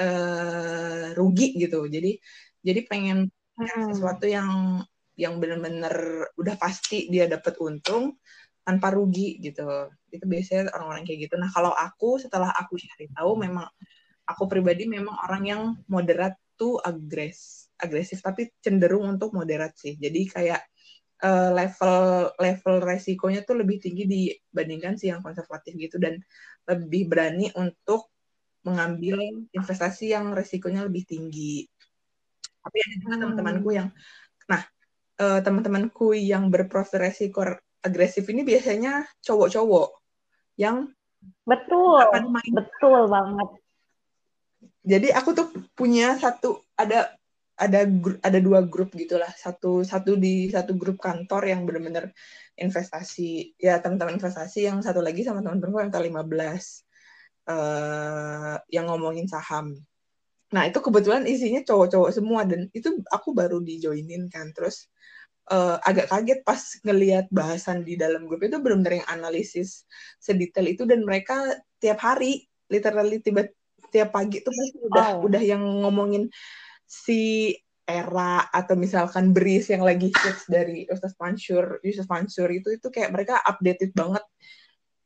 uh, 0.00 1.12
rugi 1.12 1.60
gitu. 1.60 1.84
Jadi 1.86 2.16
jadi 2.64 2.80
pengen 2.88 3.28
hmm. 3.28 3.92
sesuatu 3.92 4.24
yang 4.24 4.80
yang 5.16 5.36
benar-benar 5.36 5.92
udah 6.40 6.56
pasti 6.56 7.12
dia 7.12 7.28
dapat 7.28 7.54
untung 7.60 8.16
tanpa 8.62 8.94
rugi 8.94 9.42
gitu 9.42 9.90
itu 10.08 10.24
biasanya 10.24 10.70
orang-orang 10.72 11.04
kayak 11.04 11.28
gitu 11.28 11.34
nah 11.36 11.50
kalau 11.50 11.74
aku 11.74 12.16
setelah 12.22 12.48
aku 12.54 12.78
cari 12.78 13.10
tahu 13.12 13.36
memang 13.36 13.66
aku 14.24 14.46
pribadi 14.46 14.86
memang 14.86 15.12
orang 15.26 15.42
yang 15.44 15.62
moderat 15.90 16.38
tuh 16.54 16.78
agres 16.80 17.68
agresif 17.82 18.22
tapi 18.22 18.54
cenderung 18.62 19.10
untuk 19.18 19.34
moderat 19.34 19.74
sih. 19.74 19.98
Jadi 19.98 20.30
kayak 20.30 20.62
uh, 21.26 21.50
level 21.50 22.30
level 22.38 22.76
resikonya 22.80 23.42
tuh 23.42 23.58
lebih 23.58 23.82
tinggi 23.82 24.06
dibandingkan 24.06 24.94
si 24.94 25.10
yang 25.10 25.20
konservatif 25.20 25.74
gitu. 25.74 25.98
Dan 25.98 26.22
lebih 26.70 27.10
berani 27.10 27.50
untuk 27.58 28.14
mengambil 28.62 29.18
investasi 29.50 30.14
yang 30.14 30.30
resikonya 30.30 30.86
lebih 30.86 31.02
tinggi. 31.02 31.66
Tapi 32.62 32.76
ada 32.78 32.94
juga 33.02 33.14
hmm. 33.18 33.22
teman-temanku 33.26 33.70
yang 33.74 33.88
nah 34.46 34.62
uh, 35.18 35.40
teman-temanku 35.42 36.14
yang 36.14 36.50
berprofil 36.50 37.02
resiko 37.02 37.42
agresif 37.82 38.22
ini 38.30 38.46
biasanya 38.46 39.06
cowok-cowok 39.26 39.98
yang 40.58 40.86
betul 41.46 41.98
main, 42.30 42.52
betul 42.54 43.10
banget. 43.10 43.48
Jadi 44.82 45.08
aku 45.14 45.30
tuh 45.34 45.46
punya 45.74 46.18
satu 46.18 46.62
ada 46.74 47.14
ada 47.56 47.84
ada 48.24 48.38
dua 48.40 48.64
grup 48.64 48.94
gitulah. 48.96 49.28
Satu 49.36 49.84
satu 49.84 50.16
di 50.16 50.48
satu 50.48 50.74
grup 50.76 50.98
kantor 51.00 51.48
yang 51.48 51.68
benar-benar 51.68 52.10
investasi. 52.56 53.56
Ya 53.60 53.78
teman-teman 53.78 54.16
investasi 54.16 54.68
yang 54.68 54.80
satu 54.80 55.04
lagi 55.04 55.22
sama 55.22 55.44
teman-teman 55.44 55.88
yang 55.88 55.92
15 55.92 57.48
uh, 57.48 58.56
yang 58.72 58.84
ngomongin 58.88 59.28
saham. 59.28 59.76
Nah 60.52 60.68
itu 60.68 60.78
kebetulan 60.84 61.24
isinya 61.24 61.64
cowok-cowok 61.64 62.10
semua 62.12 62.44
dan 62.44 62.68
itu 62.76 63.00
aku 63.08 63.32
baru 63.32 63.60
dijoinin 63.60 64.28
kan. 64.28 64.52
Terus 64.52 64.88
uh, 65.50 65.76
agak 65.82 66.12
kaget 66.12 66.40
pas 66.46 66.60
ngelihat 66.84 67.26
bahasan 67.32 67.82
di 67.82 67.98
dalam 67.98 68.28
grup 68.28 68.44
itu 68.44 68.60
benar-benar 68.60 69.02
yang 69.02 69.08
analisis 69.10 69.88
sedetail 70.22 70.68
itu 70.70 70.84
dan 70.86 71.02
mereka 71.02 71.56
tiap 71.82 71.98
hari 71.98 72.46
literally 72.70 73.18
tiba 73.18 73.48
tiap 73.92 74.14
pagi 74.14 74.40
tuh 74.40 74.52
pasti 74.54 74.78
udah 74.88 75.08
oh. 75.18 75.28
udah 75.28 75.42
yang 75.42 75.60
ngomongin 75.60 76.32
si 76.92 77.56
era 77.88 78.44
atau 78.52 78.76
misalkan 78.76 79.32
beris 79.32 79.72
yang 79.72 79.80
lagi 79.80 80.12
hits 80.12 80.44
dari 80.44 80.84
Ustaz 80.92 81.16
Mansur, 81.16 81.80
Yusuf 81.80 82.04
Mansur 82.12 82.52
itu 82.52 82.76
itu 82.76 82.88
kayak 82.92 83.16
mereka 83.16 83.40
updated 83.48 83.96
banget. 83.96 84.20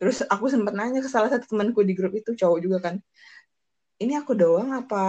Terus 0.03 0.27
aku 0.27 0.51
sempat 0.51 0.75
nanya 0.75 1.01
ke 1.01 1.09
salah 1.09 1.31
satu 1.31 1.47
temanku 1.47 1.87
di 1.87 1.95
grup 1.95 2.13
itu 2.19 2.35
cowok 2.35 2.59
juga 2.59 2.79
kan. 2.91 2.99
Ini 3.97 4.19
aku 4.21 4.37
doang 4.37 4.75
apa 4.77 5.05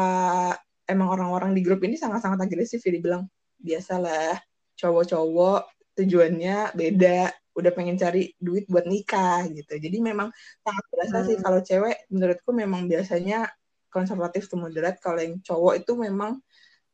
emang 0.87 1.11
orang-orang 1.11 1.51
di 1.51 1.59
grup 1.65 1.83
ini 1.83 1.99
sangat-sangat 1.99 2.47
agresif 2.47 2.79
ya 2.79 2.95
dibilang 2.95 3.27
biasalah 3.59 4.39
cowok-cowok 4.79 5.67
tujuannya 5.97 6.77
beda 6.77 7.33
udah 7.57 7.71
pengen 7.73 7.97
cari 7.97 8.31
duit 8.37 8.69
buat 8.69 8.85
nikah 8.85 9.49
gitu 9.49 9.81
jadi 9.81 9.97
memang 9.97 10.29
sangat 10.61 10.85
berasa 10.93 11.17
hmm. 11.19 11.25
sih 11.25 11.37
kalau 11.41 11.59
cewek 11.65 11.97
menurutku 12.13 12.53
memang 12.53 12.85
biasanya 12.85 13.49
konservatif 13.89 14.45
tuh 14.45 14.61
moderat 14.61 15.01
kalau 15.01 15.17
yang 15.17 15.41
cowok 15.41 15.81
itu 15.81 15.97
memang 15.97 16.37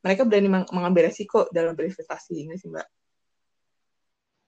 mereka 0.03 0.27
berani 0.27 0.51
mengambil 0.69 1.07
resiko 1.07 1.47
dalam 1.49 1.73
berinvestasi 1.73 2.43
ini 2.43 2.59
sih 2.59 2.69
mbak 2.69 2.85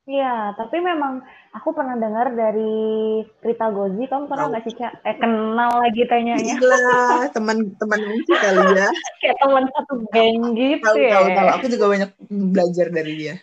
Iya, 0.06 0.54
tapi 0.54 0.86
memang 0.86 1.26
aku 1.50 1.74
pernah 1.74 1.98
dengar 1.98 2.30
dari 2.38 3.26
Rita 3.42 3.74
Gozi, 3.74 4.06
kamu 4.06 4.30
pernah 4.30 4.54
nggak 4.54 4.64
sih, 4.70 4.78
Cak? 4.78 5.02
Eh, 5.02 5.18
kenal 5.18 5.82
lagi 5.82 6.06
tanyanya. 6.06 6.62
Gila, 6.62 7.26
teman-teman 7.34 8.02
ini 8.14 8.22
kali 8.22 8.62
ya. 8.78 8.90
Kayak 9.26 9.38
teman 9.42 9.66
satu 9.66 9.94
geng 10.14 10.54
gitu 10.54 10.86
tahu, 10.86 11.02
ya. 11.02 11.10
Tahu, 11.18 11.28
tahu. 11.34 11.48
Aku 11.58 11.66
juga 11.74 11.86
banyak 11.90 12.10
belajar 12.30 12.88
dari 12.94 13.14
dia. 13.18 13.34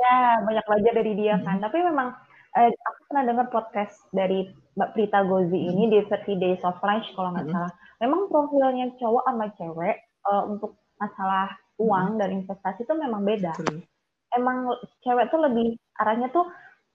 Ya, 0.00 0.40
banyak 0.48 0.64
belajar 0.64 0.92
dari 0.96 1.12
dia 1.12 1.34
kan. 1.44 1.60
Hmm. 1.60 1.64
Tapi 1.68 1.76
memang 1.84 2.08
eh, 2.56 2.72
aku 2.72 3.00
pernah 3.12 3.24
dengar 3.28 3.46
podcast 3.52 4.00
dari 4.08 4.48
Mbak 4.80 4.90
Prita 4.96 5.20
Gozi 5.28 5.60
ini 5.60 5.92
di 5.92 5.98
30 6.08 6.40
Days 6.40 6.62
of 6.64 6.80
Lunch 6.80 7.04
kalau 7.12 7.36
nggak 7.36 7.52
hmm. 7.52 7.52
salah. 7.52 7.72
Memang 8.00 8.32
profilnya 8.32 8.96
cowok 8.96 9.28
sama 9.28 9.46
cewek 9.60 9.96
uh, 10.24 10.48
untuk 10.48 10.80
masalah 10.98 11.54
uang 11.78 12.14
hmm. 12.14 12.18
dan 12.20 12.28
investasi 12.34 12.84
itu 12.84 12.94
memang 12.94 13.22
beda. 13.22 13.54
Betul. 13.54 13.86
Emang 14.34 14.76
cewek 15.00 15.32
tuh 15.32 15.40
lebih 15.40 15.78
arahnya 15.96 16.28
tuh 16.34 16.46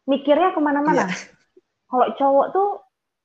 mikirnya 0.06 0.54
ke 0.54 0.60
mana-mana. 0.62 1.08
Yeah. 1.08 1.12
Kalau 1.89 2.08
cowok 2.20 2.48
tuh 2.54 2.70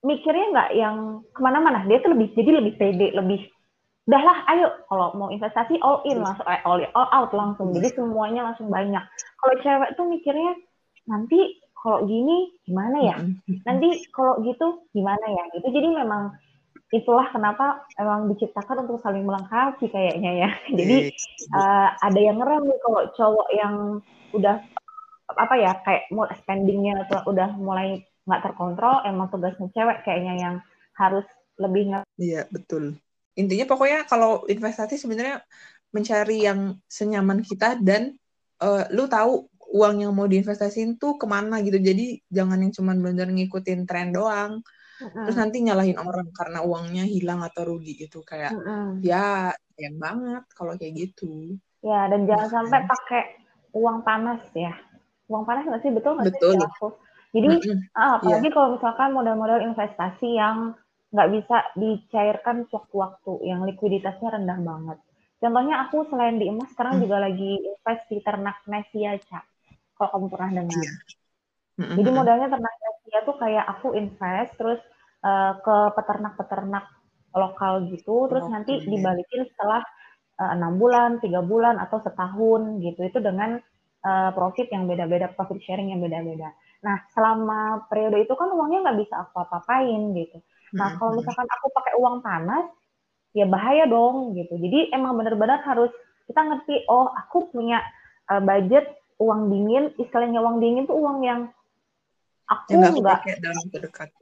mikirnya 0.07 0.47
nggak 0.55 0.71
yang 0.79 0.97
ke 1.35 1.41
mana-mana. 1.43 1.85
Dia 1.85 2.01
tuh 2.01 2.15
lebih 2.15 2.33
jadi 2.33 2.63
lebih 2.63 2.75
pede, 2.79 3.13
lebih 3.13 3.51
udahlah 4.09 4.41
ayo 4.57 4.73
kalau 4.89 5.13
mau 5.21 5.29
investasi 5.29 5.77
all 5.85 6.01
in 6.09 6.25
langsung 6.25 6.49
eh, 6.49 6.65
all, 6.65 6.81
all 6.97 7.11
out 7.13 7.33
langsung. 7.37 7.77
Jadi 7.77 7.93
semuanya 7.93 8.49
langsung 8.49 8.73
banyak. 8.73 9.05
Kalau 9.37 9.55
cewek 9.61 9.91
tuh 10.01 10.09
mikirnya 10.09 10.57
nanti 11.05 11.61
kalau 11.77 12.09
gini 12.09 12.57
gimana 12.65 12.99
ya? 13.05 13.17
Nanti 13.69 14.09
kalau 14.11 14.41
gitu 14.43 14.89
gimana 14.97 15.27
ya? 15.29 15.45
Itu 15.61 15.69
jadi 15.69 15.93
memang 15.93 16.33
itulah 16.89 17.29
kenapa 17.29 17.85
emang 18.01 18.33
diciptakan 18.33 18.89
untuk 18.89 19.05
saling 19.05 19.25
melengkapi 19.25 19.93
kayaknya 19.93 20.49
ya. 20.49 20.51
Jadi 20.79 21.13
uh, 21.53 21.89
ada 22.01 22.21
yang 22.21 22.41
ngerem 22.41 22.65
nih 22.65 22.81
kalau 22.81 23.01
cowok 23.13 23.49
yang 23.53 23.75
udah 24.33 24.57
apa 25.29 25.55
ya 25.61 25.77
kayak 25.85 26.09
spendingnya 26.41 27.05
atau 27.05 27.29
udah 27.29 27.53
mulai 27.61 28.01
nggak 28.25 28.43
terkontrol, 28.45 29.05
emang 29.05 29.29
tugasnya 29.29 29.69
cewek 29.73 30.05
kayaknya 30.05 30.35
yang 30.41 30.55
harus 30.97 31.25
lebih 31.61 31.93
nggak. 31.93 32.05
Iya 32.17 32.49
betul. 32.49 32.97
Intinya 33.37 33.69
pokoknya 33.69 34.09
kalau 34.09 34.49
investasi 34.49 34.97
sebenarnya 34.97 35.45
mencari 35.93 36.45
yang 36.45 36.77
senyaman 36.89 37.45
kita 37.45 37.81
dan 37.81 38.17
uh, 38.61 38.89
lu 38.93 39.09
tahu 39.09 39.49
uang 39.69 40.01
yang 40.01 40.13
mau 40.17 40.25
diinvestasiin 40.25 40.97
tuh 40.97 41.21
ke 41.21 41.29
mana 41.29 41.61
gitu. 41.61 41.77
Jadi 41.77 42.25
jangan 42.33 42.65
yang 42.65 42.73
cuma 42.73 42.97
benar 42.97 43.29
ngikutin 43.29 43.85
tren 43.85 44.17
doang 44.17 44.65
terus 44.99 45.39
nanti 45.39 45.63
nyalahin 45.63 45.99
orang 45.99 46.29
karena 46.35 46.61
uangnya 46.67 47.07
hilang 47.07 47.41
atau 47.47 47.63
rugi 47.71 47.95
gitu 47.95 48.27
kayak 48.27 48.51
uh-uh. 48.51 48.99
ya 48.99 49.55
sayang 49.79 49.99
banget 50.03 50.45
kalau 50.59 50.75
kayak 50.75 50.95
gitu. 50.99 51.55
Ya 51.87 52.11
dan 52.11 52.27
jangan 52.27 52.51
sampai 52.51 52.83
pakai 52.91 53.23
uang 53.79 54.03
panas 54.03 54.43
ya. 54.59 54.75
Uang 55.31 55.47
panas 55.47 55.71
nggak 55.71 55.83
sih? 55.87 55.93
Betul 55.95 56.19
nggak 56.19 56.35
betul. 56.35 56.51
sih 56.51 56.67
aku. 56.67 56.89
Jadi 57.29 57.49
uh, 57.95 58.19
apalagi 58.19 58.49
yeah. 58.51 58.55
kalau 58.57 58.69
misalkan 58.75 59.11
modal-modal 59.15 59.61
investasi 59.63 60.29
yang 60.35 60.75
nggak 61.15 61.29
bisa 61.33 61.57
dicairkan 61.79 62.67
sewaktu-waktu 62.69 63.33
yang 63.47 63.63
likuiditasnya 63.63 64.35
rendah 64.35 64.59
banget. 64.61 64.99
Contohnya 65.39 65.87
aku 65.87 66.11
selain 66.11 66.43
di 66.43 66.51
emas 66.51 66.75
sekarang 66.75 66.99
hmm. 66.99 67.03
juga 67.07 67.17
lagi 67.23 67.53
invest 67.63 68.05
di 68.11 68.19
ternak 68.27 68.59
Nesia 68.67 69.15
cak 69.23 69.45
kalau 69.95 70.11
kamu 70.15 70.27
pernah 70.31 70.51
dengar 70.63 70.87
yeah. 71.79 71.95
Jadi 71.97 72.11
modalnya 72.11 72.49
ternak 72.51 72.75
dia 73.09 73.21
tuh 73.25 73.37
kayak 73.41 73.65
aku 73.65 73.97
invest 73.97 74.53
terus 74.61 74.81
uh, 75.25 75.57
ke 75.65 75.77
peternak-peternak 75.97 76.85
lokal 77.33 77.89
gitu, 77.89 78.29
terus 78.29 78.45
okay. 78.45 78.53
nanti 78.53 78.73
dibalikin 78.89 79.45
setelah 79.53 79.85
eh, 80.41 80.51
enam 80.57 80.75
uh, 80.75 80.79
bulan, 80.81 81.11
tiga 81.21 81.45
bulan 81.45 81.77
atau 81.77 82.01
setahun 82.01 82.81
gitu. 82.83 83.05
Itu 83.05 83.21
dengan 83.21 83.61
uh, 84.05 84.31
profit 84.33 84.73
yang 84.73 84.89
beda-beda, 84.89 85.31
profit 85.37 85.61
sharing 85.63 85.93
yang 85.93 86.01
beda-beda. 86.01 86.51
Nah, 86.83 87.05
selama 87.13 87.85
periode 87.87 88.23
itu 88.25 88.33
kan 88.33 88.49
uangnya 88.49 88.91
nggak 88.91 88.99
bisa 89.07 89.15
aku 89.29 89.45
apa-apain 89.45 90.17
gitu. 90.17 90.41
Nah, 90.77 90.97
kalau 90.97 91.17
misalkan 91.17 91.49
aku 91.49 91.67
pakai 91.73 91.95
uang 92.01 92.17
panas, 92.25 92.67
ya 93.37 93.45
bahaya 93.49 93.85
dong 93.89 94.35
gitu. 94.35 94.57
Jadi 94.57 94.93
emang 94.93 95.17
benar-benar 95.21 95.65
harus 95.65 95.93
kita 96.29 96.45
ngerti, 96.45 96.89
oh 96.89 97.13
aku 97.13 97.53
punya 97.53 97.81
uh, 98.33 98.41
budget 98.41 98.89
uang 99.21 99.53
dingin, 99.53 99.85
istilahnya 100.01 100.41
uang 100.41 100.61
dingin 100.65 100.85
tuh 100.89 100.97
uang 100.97 101.25
yang 101.25 101.41
aku 102.49 102.81
nggak 102.81 103.23
dalam 103.45 103.65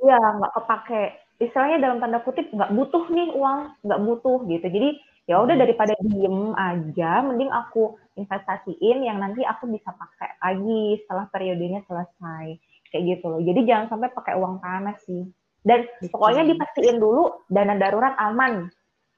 ya 0.02 0.18
nggak 0.18 0.52
kepake. 0.58 1.02
Istilahnya 1.36 1.78
dalam 1.78 1.98
tanda 2.02 2.18
kutip 2.24 2.48
nggak 2.50 2.72
butuh 2.74 3.04
nih 3.12 3.28
uang 3.36 3.58
nggak 3.86 4.00
butuh 4.02 4.38
gitu. 4.50 4.66
Jadi 4.66 4.90
ya 5.26 5.42
udah 5.42 5.54
hmm. 5.54 5.62
daripada 5.62 5.94
diem 6.02 6.38
aja 6.54 7.10
mending 7.22 7.50
aku 7.50 7.98
investasiin 8.18 9.02
yang 9.06 9.18
nanti 9.22 9.42
aku 9.42 9.70
bisa 9.70 9.90
pakai 9.94 10.38
lagi 10.42 11.02
setelah 11.04 11.26
periodenya 11.30 11.80
selesai. 11.86 12.58
Kayak 12.90 13.02
gitu 13.18 13.24
loh. 13.30 13.40
Jadi 13.42 13.60
jangan 13.66 13.86
sampai 13.94 14.10
pakai 14.10 14.34
uang 14.38 14.58
panas 14.58 14.98
sih. 15.06 15.26
Dan 15.66 15.82
betul. 15.98 16.14
pokoknya 16.14 16.42
dipastiin 16.46 16.98
dulu 16.98 17.46
dana 17.50 17.74
darurat 17.78 18.14
aman. 18.18 18.70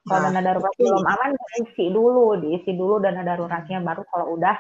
Kalau 0.09 0.21
nah, 0.25 0.33
dana 0.33 0.41
darurat 0.41 0.73
betul. 0.73 0.85
belum 0.89 1.05
aman 1.05 1.31
diisi 1.37 1.85
dulu 1.93 2.27
diisi 2.41 2.73
dulu 2.73 2.95
dana 3.01 3.21
daruratnya. 3.25 3.79
Baru 3.85 4.05
kalau 4.09 4.37
udah 4.37 4.57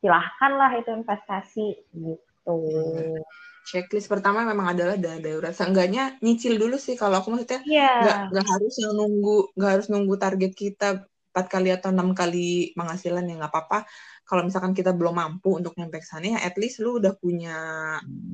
silahkan 0.00 0.52
lah 0.56 0.70
itu 0.80 0.90
investasi. 0.92 1.66
Gitu. 1.92 2.56
Hmm 2.56 3.20
checklist 3.66 4.06
pertama 4.06 4.46
memang 4.46 4.72
adalah 4.72 4.94
dana 4.94 5.18
darurat. 5.18 5.50
Seenggaknya 5.50 6.14
nyicil 6.22 6.54
dulu 6.54 6.78
sih 6.78 6.94
kalau 6.94 7.18
aku 7.18 7.34
maksudnya 7.34 7.60
yeah. 7.66 7.98
nggak 8.00 8.18
nggak 8.30 8.46
harus 8.46 8.74
yang 8.78 8.94
nunggu 8.94 9.50
nggak 9.58 9.70
harus 9.74 9.86
nunggu 9.90 10.14
target 10.16 10.52
kita 10.54 10.88
empat 11.34 11.46
kali 11.52 11.68
atau 11.74 11.92
enam 11.92 12.14
kali 12.14 12.72
penghasilan 12.78 13.26
ya 13.26 13.34
nggak 13.42 13.52
apa-apa. 13.52 13.78
Kalau 14.26 14.42
misalkan 14.46 14.72
kita 14.72 14.94
belum 14.94 15.18
mampu 15.18 15.58
untuk 15.58 15.74
nyampe 15.74 15.98
ke 15.98 16.06
sana 16.06 16.38
ya 16.38 16.38
at 16.46 16.54
least 16.56 16.78
lu 16.78 17.02
udah 17.02 17.12
punya 17.18 17.58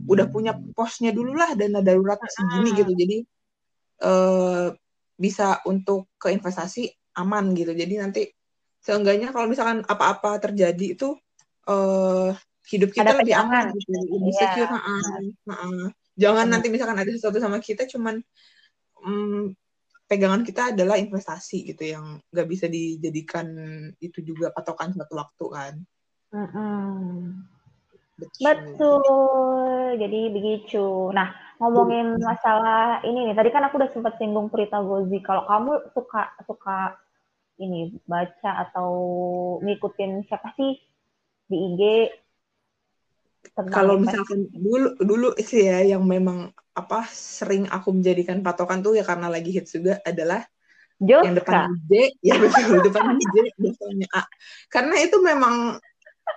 udah 0.07 0.27
punya 0.29 0.53
posnya 0.77 1.11
dulu 1.11 1.33
lah 1.33 1.57
dana 1.57 1.81
darurat 1.81 2.21
segini 2.29 2.77
gitu. 2.77 2.93
Jadi 2.93 3.17
uh, 4.05 4.69
bisa 5.17 5.65
untuk 5.65 6.13
ke 6.21 6.29
investasi 6.29 6.93
aman 7.17 7.57
gitu. 7.57 7.73
Jadi 7.73 7.95
nanti 7.97 8.23
seenggaknya 8.85 9.33
kalau 9.33 9.49
misalkan 9.49 9.81
apa-apa 9.89 10.39
terjadi 10.43 10.97
itu 10.99 11.17
uh, 11.69 12.31
hidup 12.71 12.91
kita 12.95 13.11
ada 13.11 13.19
lebih 13.19 13.35
aman 13.35 13.75
gitu 13.75 13.91
lebih 13.91 14.33
yeah. 14.35 14.41
secure 14.55 14.71
uh, 14.71 14.79
uh. 15.51 15.87
jangan 16.15 16.47
nanti 16.47 16.71
misalkan 16.71 16.99
ada 16.99 17.11
sesuatu 17.11 17.43
sama 17.43 17.59
kita 17.59 17.89
cuman 17.91 18.23
um, 19.03 19.51
pegangan 20.07 20.47
kita 20.47 20.77
adalah 20.77 21.01
investasi 21.01 21.75
gitu 21.75 21.83
yang 21.99 22.21
nggak 22.31 22.49
bisa 22.49 22.71
dijadikan 22.71 23.49
itu 23.99 24.23
juga 24.23 24.55
patokan 24.55 24.95
suatu 24.95 25.15
waktu 25.19 25.47
kan 25.51 25.75
uh 26.33 26.45
-uh. 26.47 27.53
Betul. 28.23 28.77
Betul. 28.79 29.99
Jadi 29.99 30.21
begitu. 30.33 31.11
Nah, 31.11 31.35
ngomongin 31.59 32.21
masalah 32.21 33.03
ini 33.03 33.31
nih. 33.31 33.35
Tadi 33.37 33.51
kan 33.51 33.67
aku 33.67 33.83
udah 33.83 33.91
sempat 33.91 34.15
singgung 34.21 34.49
Prita 34.53 34.79
Gozi. 34.81 35.19
Kalau 35.25 35.45
kamu 35.49 35.93
suka 35.93 36.33
suka 36.47 36.97
ini 37.61 37.95
baca 38.09 38.69
atau 38.69 38.91
ngikutin 39.61 40.27
siapa 40.27 40.51
sih 40.57 40.81
di 41.47 41.57
IG 41.57 41.83
kalau 43.75 43.99
misalkan 43.99 44.49
dulu 44.55 44.97
dulu 45.03 45.29
sih 45.39 45.67
ya 45.69 45.97
yang 45.97 46.07
memang 46.07 46.55
apa 46.73 47.05
sering 47.11 47.69
aku 47.69 47.93
menjadikan 47.93 48.41
patokan 48.41 48.81
tuh 48.81 48.97
ya 48.97 49.05
karena 49.05 49.29
lagi 49.29 49.53
hits 49.53 49.77
juga 49.77 50.01
adalah 50.07 50.41
Joska. 51.03 51.27
yang 51.27 51.35
depan 51.37 51.61
J 51.91 51.93
ya 52.23 52.35
betul 52.39 52.81
depan 52.81 53.05
J 53.19 53.37
belakangnya 53.59 54.09
A 54.15 54.23
karena 54.71 54.95
itu 55.03 55.17
memang 55.21 55.83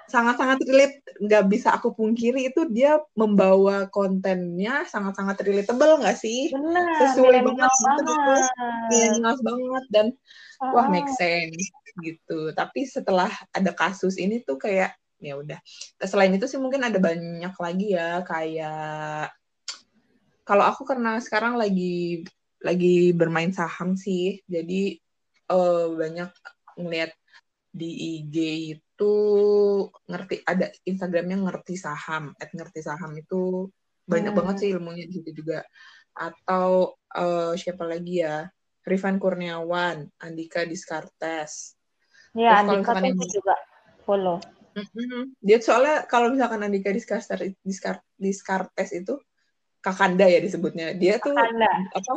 sangat-sangat 0.06 0.62
relate 0.66 0.98
nggak 1.18 1.44
bisa 1.50 1.74
aku 1.74 1.94
pungkiri 1.94 2.50
itu 2.54 2.66
dia 2.70 3.02
membawa 3.18 3.90
kontennya 3.90 4.86
sangat-sangat 4.86 5.42
relatable 5.46 6.02
nggak 6.02 6.18
sih? 6.18 6.54
Benar, 6.54 6.86
sesuai 7.02 7.42
banget 7.42 7.72
milenial 8.90 9.34
gitu 9.34 9.42
banget. 9.42 9.44
banget 9.46 9.84
dan 9.90 10.06
wah 10.74 10.86
Oh, 10.86 10.90
make 10.90 11.10
sense 11.18 11.70
gitu. 12.02 12.54
Tapi 12.54 12.86
setelah 12.86 13.32
ada 13.54 13.72
kasus 13.74 14.18
ini 14.22 14.42
tuh 14.46 14.58
kayak 14.62 14.94
ya 15.26 15.36
udah 15.42 15.60
selain 16.06 16.38
itu 16.38 16.46
sih 16.46 16.62
mungkin 16.62 16.86
ada 16.86 17.02
banyak 17.02 17.54
lagi 17.58 17.88
ya 17.98 18.22
kayak 18.22 19.34
kalau 20.46 20.64
aku 20.70 20.86
karena 20.86 21.18
sekarang 21.18 21.58
lagi 21.58 22.22
lagi 22.62 23.12
bermain 23.18 23.50
saham 23.50 23.98
sih 23.98 24.40
jadi 24.46 24.98
eh, 25.50 25.86
banyak 25.90 26.30
ngeliat 26.78 27.12
di 27.76 28.22
IG 28.22 28.36
itu 28.80 29.16
ngerti 30.08 30.46
ada 30.48 30.72
Instagramnya 30.88 31.38
ngerti 31.44 31.76
saham 31.76 32.32
at 32.40 32.54
ngerti 32.54 32.80
saham 32.86 33.12
itu 33.20 33.68
banyak 34.06 34.32
Hmm. 34.32 34.40
banget 34.40 34.56
sih 34.62 34.70
ilmunya 34.72 35.10
di 35.10 35.14
situ 35.20 35.44
juga 35.44 35.66
atau 36.16 36.96
eh, 37.12 37.54
siapa 37.60 37.84
lagi 37.84 38.24
ya 38.24 38.48
Rifan 38.86 39.18
Kurniawan 39.18 40.06
Andika 40.22 40.62
Diskartes 40.64 41.74
ya 42.38 42.62
Terus 42.64 42.70
Andika 42.70 42.92
aku 43.02 43.26
juga 43.28 43.56
follow. 44.06 44.38
Mm-mm. 44.76 45.32
dia 45.40 45.58
soalnya 45.64 46.04
kalau 46.04 46.36
misalkan 46.36 46.60
Andika 46.60 46.92
Diskartes 46.92 47.56
Diskar, 47.64 48.04
Diskartes 48.20 48.92
itu 48.92 49.16
kakanda 49.80 50.28
ya 50.28 50.44
disebutnya 50.44 50.92
dia 50.92 51.16
tuh 51.16 51.32
Anda. 51.32 51.72
apa 51.96 52.14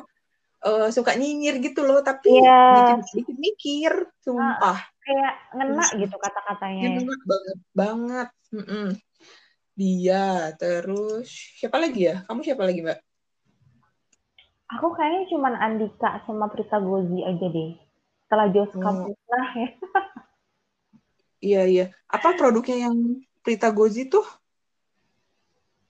eh, 0.67 0.89
suka 0.91 1.15
nyinyir 1.15 1.63
gitu 1.63 1.87
loh 1.87 2.03
tapi 2.03 2.35
bikin 2.35 2.99
bikin 3.15 3.37
mikir 3.39 3.93
sumpah 4.21 4.83
Kayak 4.99 5.35
ngena 5.57 5.81
Terus- 5.89 5.95
gitu 6.05 6.17
kata-katanya. 6.21 6.83
Dia 6.85 6.91
banget 7.01 7.21
banget 7.25 7.59
banget 7.73 8.29
Mm-mm. 8.53 8.87
dia 9.73 10.25
terus 10.59 11.31
siapa 11.57 11.79
lagi 11.79 12.11
ya 12.11 12.27
kamu 12.27 12.41
siapa 12.43 12.67
lagi 12.67 12.83
mbak 12.83 12.99
Aku 14.69 14.93
kayaknya 14.93 15.33
cuman 15.33 15.55
Andika 15.57 16.21
sama 16.29 16.53
Prita 16.53 16.77
Gozi 16.77 17.25
aja 17.25 17.47
deh. 17.49 17.73
Setelah 18.21 18.53
Joska 18.53 18.85
Oh. 18.85 19.09
punah 19.09 19.49
ya. 19.57 19.69
iya 21.39 21.63
iya 21.67 21.85
apa 22.11 22.35
produknya 22.35 22.89
yang 22.91 22.97
Prita 23.43 23.71
Gozi 23.71 24.11
tuh 24.11 24.27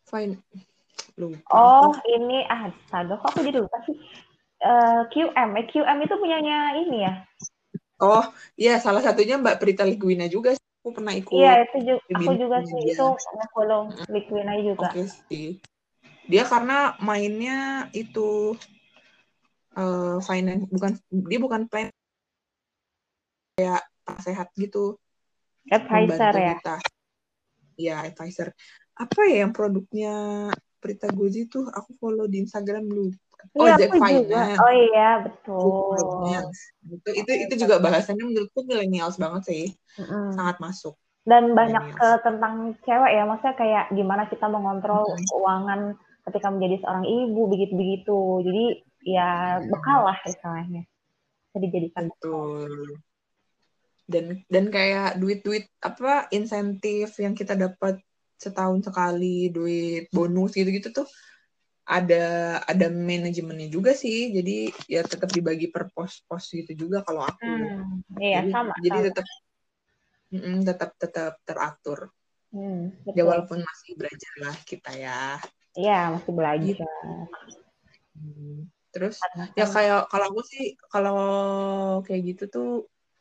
fine 0.09 0.41
lupa 1.19 1.41
Oh, 1.51 1.91
ini 2.07 2.47
ah, 2.47 2.71
astaga 2.71 3.19
kok 3.19 3.35
aku 3.35 3.43
jadi 3.43 3.59
lupa 3.59 3.83
sih. 3.83 3.97
Eh, 4.59 5.03
QM, 5.11 5.51
eh, 5.59 5.67
QM 5.67 5.99
itu 6.03 6.15
punyanya 6.15 6.75
ini 6.79 7.03
ya. 7.07 7.15
oh 7.99 8.23
iya 8.55 8.79
salah 8.79 9.03
satunya 9.03 9.35
mbak 9.39 9.59
Prita 9.59 9.83
Liguina 9.83 10.31
juga 10.31 10.55
sih. 10.55 10.63
aku 10.79 10.95
pernah 10.95 11.11
ikut 11.11 11.35
Iya, 11.35 11.53
itu 11.67 11.79
juga 11.83 12.03
aku 12.15 12.33
juga 12.39 12.57
sih 12.63 12.79
dia. 12.87 12.95
itu 12.95 13.07
nge-follow 13.11 13.83
Liquina 14.07 14.55
juga. 14.63 14.89
Oke 14.95 15.03
sih. 15.11 15.59
Dia 16.31 16.47
karena 16.47 16.95
mainnya 17.03 17.91
itu 17.91 18.55
eh 19.75 20.17
finance 20.23 20.65
bukan 20.71 20.93
dia 21.27 21.39
bukan 21.43 21.63
plan 21.67 21.91
kayak 23.59 23.83
sehat 24.23 24.55
gitu 24.55 24.99
Advisor 25.69 26.33
ya. 26.35 26.49
kita. 26.57 26.77
Iya, 27.79 27.97
advisor. 28.11 28.49
Apa 28.99 29.21
ya 29.31 29.47
yang 29.47 29.53
produknya 29.55 30.15
Prita 30.79 31.11
Gozi 31.11 31.47
tuh 31.47 31.67
aku 31.71 31.95
follow 31.99 32.27
di 32.27 32.43
Instagram 32.43 32.87
dulu. 32.87 33.11
Oh, 33.55 33.67
Iya, 33.67 33.79
juga. 33.79 33.95
Finance. 33.95 34.59
Oh 34.59 34.73
iya, 34.75 35.09
betul. 35.23 35.99
Itu, 36.91 37.09
itu 37.15 37.33
itu 37.47 37.55
juga 37.67 37.79
bahasannya 37.79 38.25
menurutku 38.27 38.67
millennials 38.67 39.15
banget 39.15 39.43
sih. 39.47 39.65
Mm-mm. 39.99 40.35
Sangat 40.35 40.59
masuk. 40.59 40.99
Dan 41.23 41.53
banyak 41.55 41.95
ke 41.95 42.09
tentang 42.25 42.75
cewek 42.83 43.13
ya, 43.15 43.23
maksudnya 43.29 43.55
kayak 43.55 43.85
gimana 43.95 44.27
kita 44.27 44.47
mengontrol 44.51 45.07
Mm-mm. 45.07 45.27
keuangan 45.31 45.81
ketika 46.27 46.49
menjadi 46.51 46.77
seorang 46.83 47.07
ibu 47.07 47.43
begitu-begitu. 47.47 48.19
Jadi 48.43 48.65
ya 49.07 49.63
bekal 49.63 50.09
lah 50.11 50.19
istilahnya. 50.27 50.83
Bisa 51.49 51.57
dijadikan 51.63 52.05
bekal. 52.11 52.27
Betul. 52.27 52.73
Dan 54.09 54.41
dan 54.49 54.73
kayak 54.73 55.21
duit-duit 55.21 55.69
apa 55.85 56.33
insentif 56.33 57.13
yang 57.21 57.37
kita 57.37 57.53
dapat 57.53 58.01
setahun 58.41 58.89
sekali, 58.89 59.53
duit 59.53 60.09
bonus 60.09 60.57
gitu-gitu 60.57 61.05
tuh 61.05 61.09
ada 61.85 62.57
ada 62.65 62.87
manajemennya 62.89 63.69
juga 63.69 63.93
sih. 63.93 64.33
Jadi 64.33 64.73
ya 64.89 65.05
tetap 65.05 65.29
dibagi 65.29 65.69
per 65.69 65.93
pos-pos 65.93 66.49
gitu 66.53 66.89
juga 66.89 67.05
kalau 67.05 67.29
aku. 67.29 67.45
Hmm, 67.45 68.01
iya 68.17 68.45
jadi 68.45 68.51
sama. 68.57 68.73
jadi 68.81 68.99
sama. 68.99 69.07
tetap 69.13 69.27
mm, 70.33 70.59
tetap 70.65 70.91
tetap 70.97 71.33
teratur. 71.45 72.01
Hmm, 72.49 72.97
Ya 73.13 73.29
walaupun 73.29 73.61
masih 73.61 73.93
belajar 74.01 74.33
lah 74.41 74.57
kita 74.65 74.93
ya. 74.97 75.37
Iya, 75.77 76.17
masih 76.17 76.33
belajar. 76.33 76.89
Hmm. 78.17 78.73
Terus 78.89 79.21
Karena 79.21 79.45
ya 79.53 79.67
kayak 79.69 80.01
kalau 80.09 80.25
aku 80.33 80.41
sih 80.49 80.65
kalau 80.89 81.21
kayak 82.09 82.23
gitu 82.35 82.45
tuh 82.49 82.69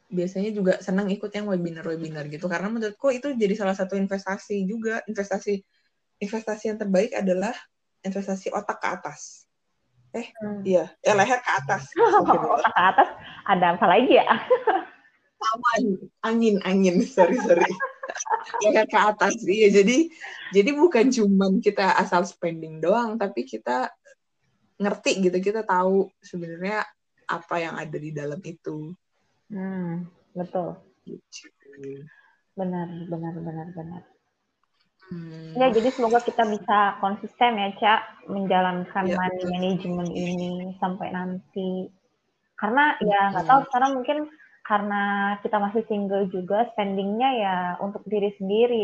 biasanya 0.08 0.56
juga 0.56 0.80
senang 0.80 1.12
ikut 1.12 1.28
yang 1.36 1.52
webinar-webinar 1.52 2.32
gitu. 2.32 2.48
Karena 2.48 2.72
menurutku 2.72 3.12
itu 3.12 3.36
jadi 3.36 3.54
salah 3.54 3.76
satu 3.76 4.00
investasi 4.00 4.64
juga. 4.64 5.04
Investasi 5.06 5.60
investasi 6.24 6.74
yang 6.74 6.80
terbaik 6.80 7.14
adalah 7.14 7.54
investasi 8.02 8.50
otak 8.56 8.80
ke 8.80 8.88
atas. 8.88 9.48
Hmm. 10.18 10.66
iya. 10.66 10.90
Ya 11.06 11.14
leher 11.14 11.38
ke 11.44 11.52
atas. 11.52 11.92
Otak 12.58 12.74
ke 12.74 12.84
atas 12.84 13.10
ada 13.46 13.78
apa 13.78 13.86
lagi 13.86 14.18
ya? 14.18 14.26
Aman. 15.54 15.84
angin 16.26 16.58
angin. 16.66 17.06
Sorry 17.06 17.38
sorry. 17.38 17.70
Leher 18.66 18.88
ke 18.90 18.98
atas. 18.98 19.38
Iya 19.46 19.84
jadi 19.84 20.10
jadi 20.56 20.72
bukan 20.74 21.14
cuman 21.14 21.62
kita 21.62 22.00
asal 22.00 22.26
spending 22.26 22.82
doang 22.82 23.20
tapi 23.20 23.46
kita 23.46 23.94
ngerti 24.82 25.30
gitu. 25.30 25.38
Kita 25.38 25.62
tahu 25.62 26.10
sebenarnya 26.24 26.82
apa 27.28 27.56
yang 27.60 27.76
ada 27.78 27.98
di 28.00 28.10
dalam 28.16 28.40
itu 28.42 28.96
Hmm, 29.50 30.08
betul. 30.36 30.68
Benar, 32.58 32.88
benar, 33.12 33.34
benar, 33.48 33.68
benar. 33.78 34.04
Hmm. 35.12 35.56
Ya, 35.58 35.68
jadi 35.74 35.90
semoga 35.96 36.20
kita 36.22 36.44
bisa 36.54 36.78
konsisten 37.02 37.52
ya, 37.58 37.70
Cak, 37.82 38.02
menjalankan 38.30 39.06
Ya, 39.08 39.16
money 39.18 39.42
betul. 39.42 39.52
management 39.54 40.12
ini 40.14 40.42
sampai 40.82 41.08
nanti. 41.18 41.90
Karena 42.62 42.94
ya 43.02 43.22
nggak 43.34 43.46
Hmm. 43.46 43.50
tahu 43.50 43.62
sekarang 43.70 43.92
mungkin 43.98 44.20
karena 44.70 45.04
kita 45.44 45.58
masih 45.66 45.84
single 45.90 46.26
juga, 46.36 46.68
spendingnya 46.74 47.30
ya 47.44 47.56
untuk 47.86 48.04
diri 48.12 48.30
sendiri. 48.38 48.84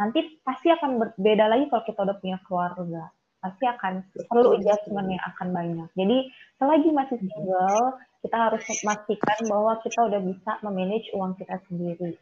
Nanti 0.00 0.20
pasti 0.46 0.68
akan 0.72 0.90
berbeda 1.02 1.44
lagi 1.50 1.64
kalau 1.70 1.84
kita 1.88 2.00
udah 2.06 2.16
punya 2.22 2.38
keluarga. 2.46 3.04
Pasti 3.38 3.64
akan 3.70 4.02
perlu 4.26 4.58
adjustment 4.58 5.08
yang 5.14 5.24
akan 5.34 5.48
banyak. 5.54 5.88
Jadi 5.94 6.16
selagi 6.58 6.90
masih 6.90 7.16
single, 7.22 7.98
kita 8.22 8.36
harus 8.36 8.62
memastikan 8.66 9.38
bahwa 9.46 9.72
kita 9.82 10.00
udah 10.10 10.20
bisa 10.22 10.50
memanage 10.66 11.08
uang 11.14 11.38
kita 11.38 11.56
sendiri. 11.70 12.18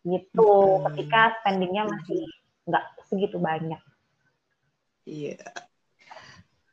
Gitu. 0.00 0.48
Hmm. 0.48 0.84
Ketika 0.90 1.36
spendingnya 1.40 1.84
masih 1.84 2.24
nggak 2.64 2.84
segitu 3.08 3.36
banyak. 3.36 3.80
Iya. 5.04 5.40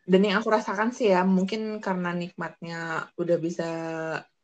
Dan 0.08 0.24
yang 0.24 0.40
aku 0.40 0.48
rasakan 0.48 0.96
sih 0.96 1.12
ya, 1.12 1.28
mungkin 1.28 1.84
karena 1.84 2.16
nikmatnya 2.16 3.12
udah 3.20 3.38
bisa 3.44 3.70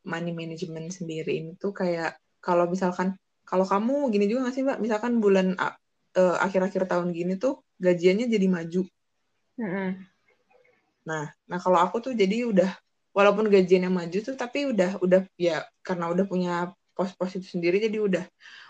money 0.04 0.36
management 0.36 0.92
sendiri 0.92 1.40
ini 1.40 1.56
tuh 1.56 1.72
kayak 1.72 2.20
kalau 2.44 2.68
misalkan 2.68 3.16
kalau 3.48 3.64
kamu 3.64 4.12
gini 4.12 4.28
juga 4.28 4.48
nggak 4.48 4.54
sih 4.56 4.64
Mbak? 4.64 4.78
Misalkan 4.84 5.24
bulan 5.24 5.56
eh, 5.56 6.36
akhir-akhir 6.44 6.84
tahun 6.84 7.16
gini 7.16 7.40
tuh 7.40 7.64
gajiannya 7.80 8.28
jadi 8.28 8.46
maju. 8.52 8.84
Nah, 11.04 11.24
nah 11.46 11.58
kalau 11.60 11.78
aku 11.78 12.00
tuh 12.00 12.12
jadi 12.16 12.48
udah 12.48 12.70
walaupun 13.14 13.46
gajiannya 13.46 13.92
maju 13.92 14.18
tuh 14.18 14.34
tapi 14.34 14.72
udah 14.72 14.98
udah 14.98 15.22
ya 15.38 15.62
karena 15.86 16.10
udah 16.10 16.24
punya 16.26 16.74
pos-pos 16.94 17.38
itu 17.38 17.46
sendiri 17.58 17.78
jadi 17.78 17.98
udah 18.02 18.24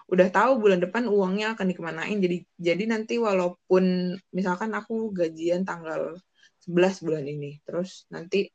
udah 0.04 0.28
tahu 0.28 0.60
bulan 0.60 0.84
depan 0.84 1.08
uangnya 1.08 1.56
akan 1.56 1.66
dikemanain. 1.72 2.18
Jadi 2.20 2.44
jadi 2.60 2.84
nanti 2.84 3.16
walaupun 3.16 4.16
misalkan 4.36 4.76
aku 4.76 5.14
gajian 5.16 5.64
tanggal 5.64 6.20
11 6.64 7.00
bulan 7.04 7.24
ini 7.24 7.60
terus 7.64 8.04
nanti 8.12 8.48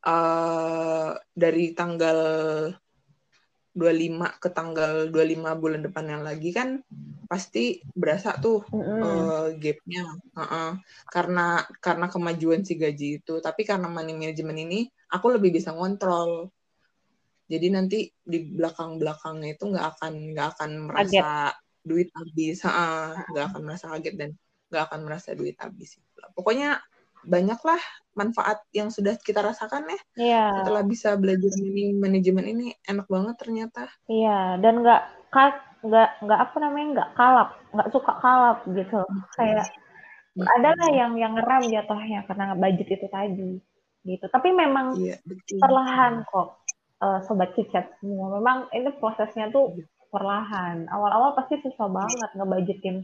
eh 0.00 1.10
dari 1.36 1.76
tanggal 1.76 2.18
25 3.80 4.28
ke 4.36 4.48
tanggal 4.52 5.08
25 5.08 5.50
bulan 5.56 5.80
depannya 5.80 6.20
lagi 6.20 6.52
kan 6.52 6.68
pasti 7.30 7.78
berasa 7.94 8.36
tuh 8.44 8.60
Mm-mm. 8.74 9.00
eh, 9.00 9.46
gapnya. 9.62 10.04
Heeh. 10.36 10.70
karena 11.14 11.64
karena 11.80 12.06
kemajuan 12.12 12.60
si 12.68 12.74
gaji 12.76 13.22
itu. 13.22 13.34
Tapi 13.40 13.62
karena 13.64 13.88
money 13.88 14.12
management 14.12 14.58
ini 14.66 14.80
aku 15.08 15.26
lebih 15.38 15.50
bisa 15.56 15.72
ngontrol. 15.72 16.52
Jadi 17.50 17.66
nanti 17.72 17.98
di 18.22 18.38
belakang 18.54 19.00
belakangnya 19.00 19.56
itu 19.56 19.64
nggak 19.72 19.86
akan 19.96 20.12
nggak 20.34 20.48
akan 20.54 20.70
merasa 20.90 21.26
duit 21.82 22.08
habis. 22.14 22.56
Heeh, 22.66 23.24
nggak 23.30 23.44
akan 23.50 23.60
merasa 23.66 23.84
kaget 23.94 24.14
dan 24.20 24.30
nggak 24.70 24.82
akan 24.86 25.00
merasa 25.06 25.28
duit 25.34 25.56
habis. 25.58 25.90
Pokoknya 26.36 26.78
banyaklah 27.24 27.80
manfaat 28.18 28.60
yang 28.74 28.90
sudah 28.90 29.14
kita 29.22 29.40
rasakan 29.40 29.86
ya 29.86 30.00
Iya. 30.18 30.44
setelah 30.60 30.82
bisa 30.82 31.14
belajar 31.16 31.52
ini 31.56 31.94
manajemen 31.94 32.44
ini 32.46 32.66
enak 32.84 33.06
banget 33.06 33.36
ternyata 33.38 33.86
Iya, 34.10 34.58
dan 34.58 34.82
nggak 34.82 35.02
nggak 35.80 36.08
nggak 36.26 36.40
apa 36.40 36.56
namanya 36.60 36.86
nggak 36.92 37.10
kalap, 37.16 37.48
nggak 37.72 37.88
suka 37.94 38.12
kalap 38.20 38.58
gitu. 38.68 39.00
Kayak 39.38 39.72
ada 40.36 40.70
lah 40.76 40.90
yang 40.92 41.12
yang 41.16 41.32
ngeram 41.34 41.64
jatuhnya 41.66 42.20
karena 42.28 42.52
budget 42.52 42.88
itu 43.00 43.06
tadi 43.08 43.50
gitu. 44.04 44.24
Tapi 44.28 44.48
memang 44.52 44.96
iya 45.00 45.16
betul 45.24 45.56
perlahan 45.62 46.26
kok 46.28 46.60
eh, 47.00 47.20
sobat 47.24 47.56
cicat 47.56 47.88
semua. 48.02 48.36
Memang 48.36 48.68
ini 48.76 48.92
prosesnya 49.00 49.48
tuh 49.48 49.72
perlahan. 50.12 50.84
Awal-awal 50.90 51.32
pasti 51.38 51.56
susah 51.64 51.88
banget 51.88 52.30
ngebudgetin 52.36 52.96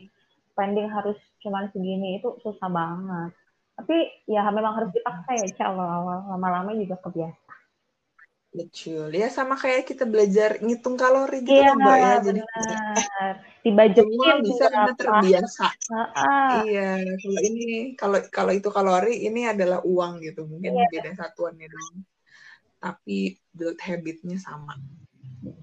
spending 0.53 0.89
harus 0.93 1.17
cuman 1.41 1.69
segini 1.73 2.21
itu 2.21 2.37
susah 2.45 2.69
banget. 2.69 3.31
Tapi 3.77 3.97
ya 4.25 4.43
memang 4.49 4.73
harus 4.81 4.91
dipaksa 4.97 5.31
ya, 5.37 5.47
Cak, 5.53 5.69
awal-awal. 5.69 6.19
Lama-lama 6.33 6.71
juga 6.75 6.97
kebiasa. 7.01 7.45
betul 8.57 9.13
ya 9.13 9.29
sama 9.29 9.53
kayak 9.61 9.85
kita 9.85 10.09
belajar 10.09 10.57
ngitung 10.65 10.97
kalori 10.97 11.45
gitu 11.45 11.61
Iya, 11.61 11.77
mbak 11.77 11.97
ya 12.01 12.15
jadi 12.25 12.41
semua 12.41 12.81
Dibudgetin 13.61 14.37
bisa 14.41 14.65
karena 14.73 14.93
terbiasa 14.97 15.67
Heeh. 15.93 16.49
iya 16.65 16.89
kalau 17.21 17.41
ini 17.45 17.65
kalau 18.01 18.19
kalau 18.33 18.53
itu 18.57 18.69
kalori 18.73 19.29
ini 19.29 19.45
adalah 19.45 19.85
uang 19.85 20.25
gitu 20.25 20.49
mungkin 20.49 20.73
Iya. 20.73 20.89
beda 20.89 21.11
satuannya 21.21 21.69
dong 21.69 21.95
tapi 22.81 23.37
build 23.53 23.77
habitnya 23.85 24.41
sama 24.41 24.73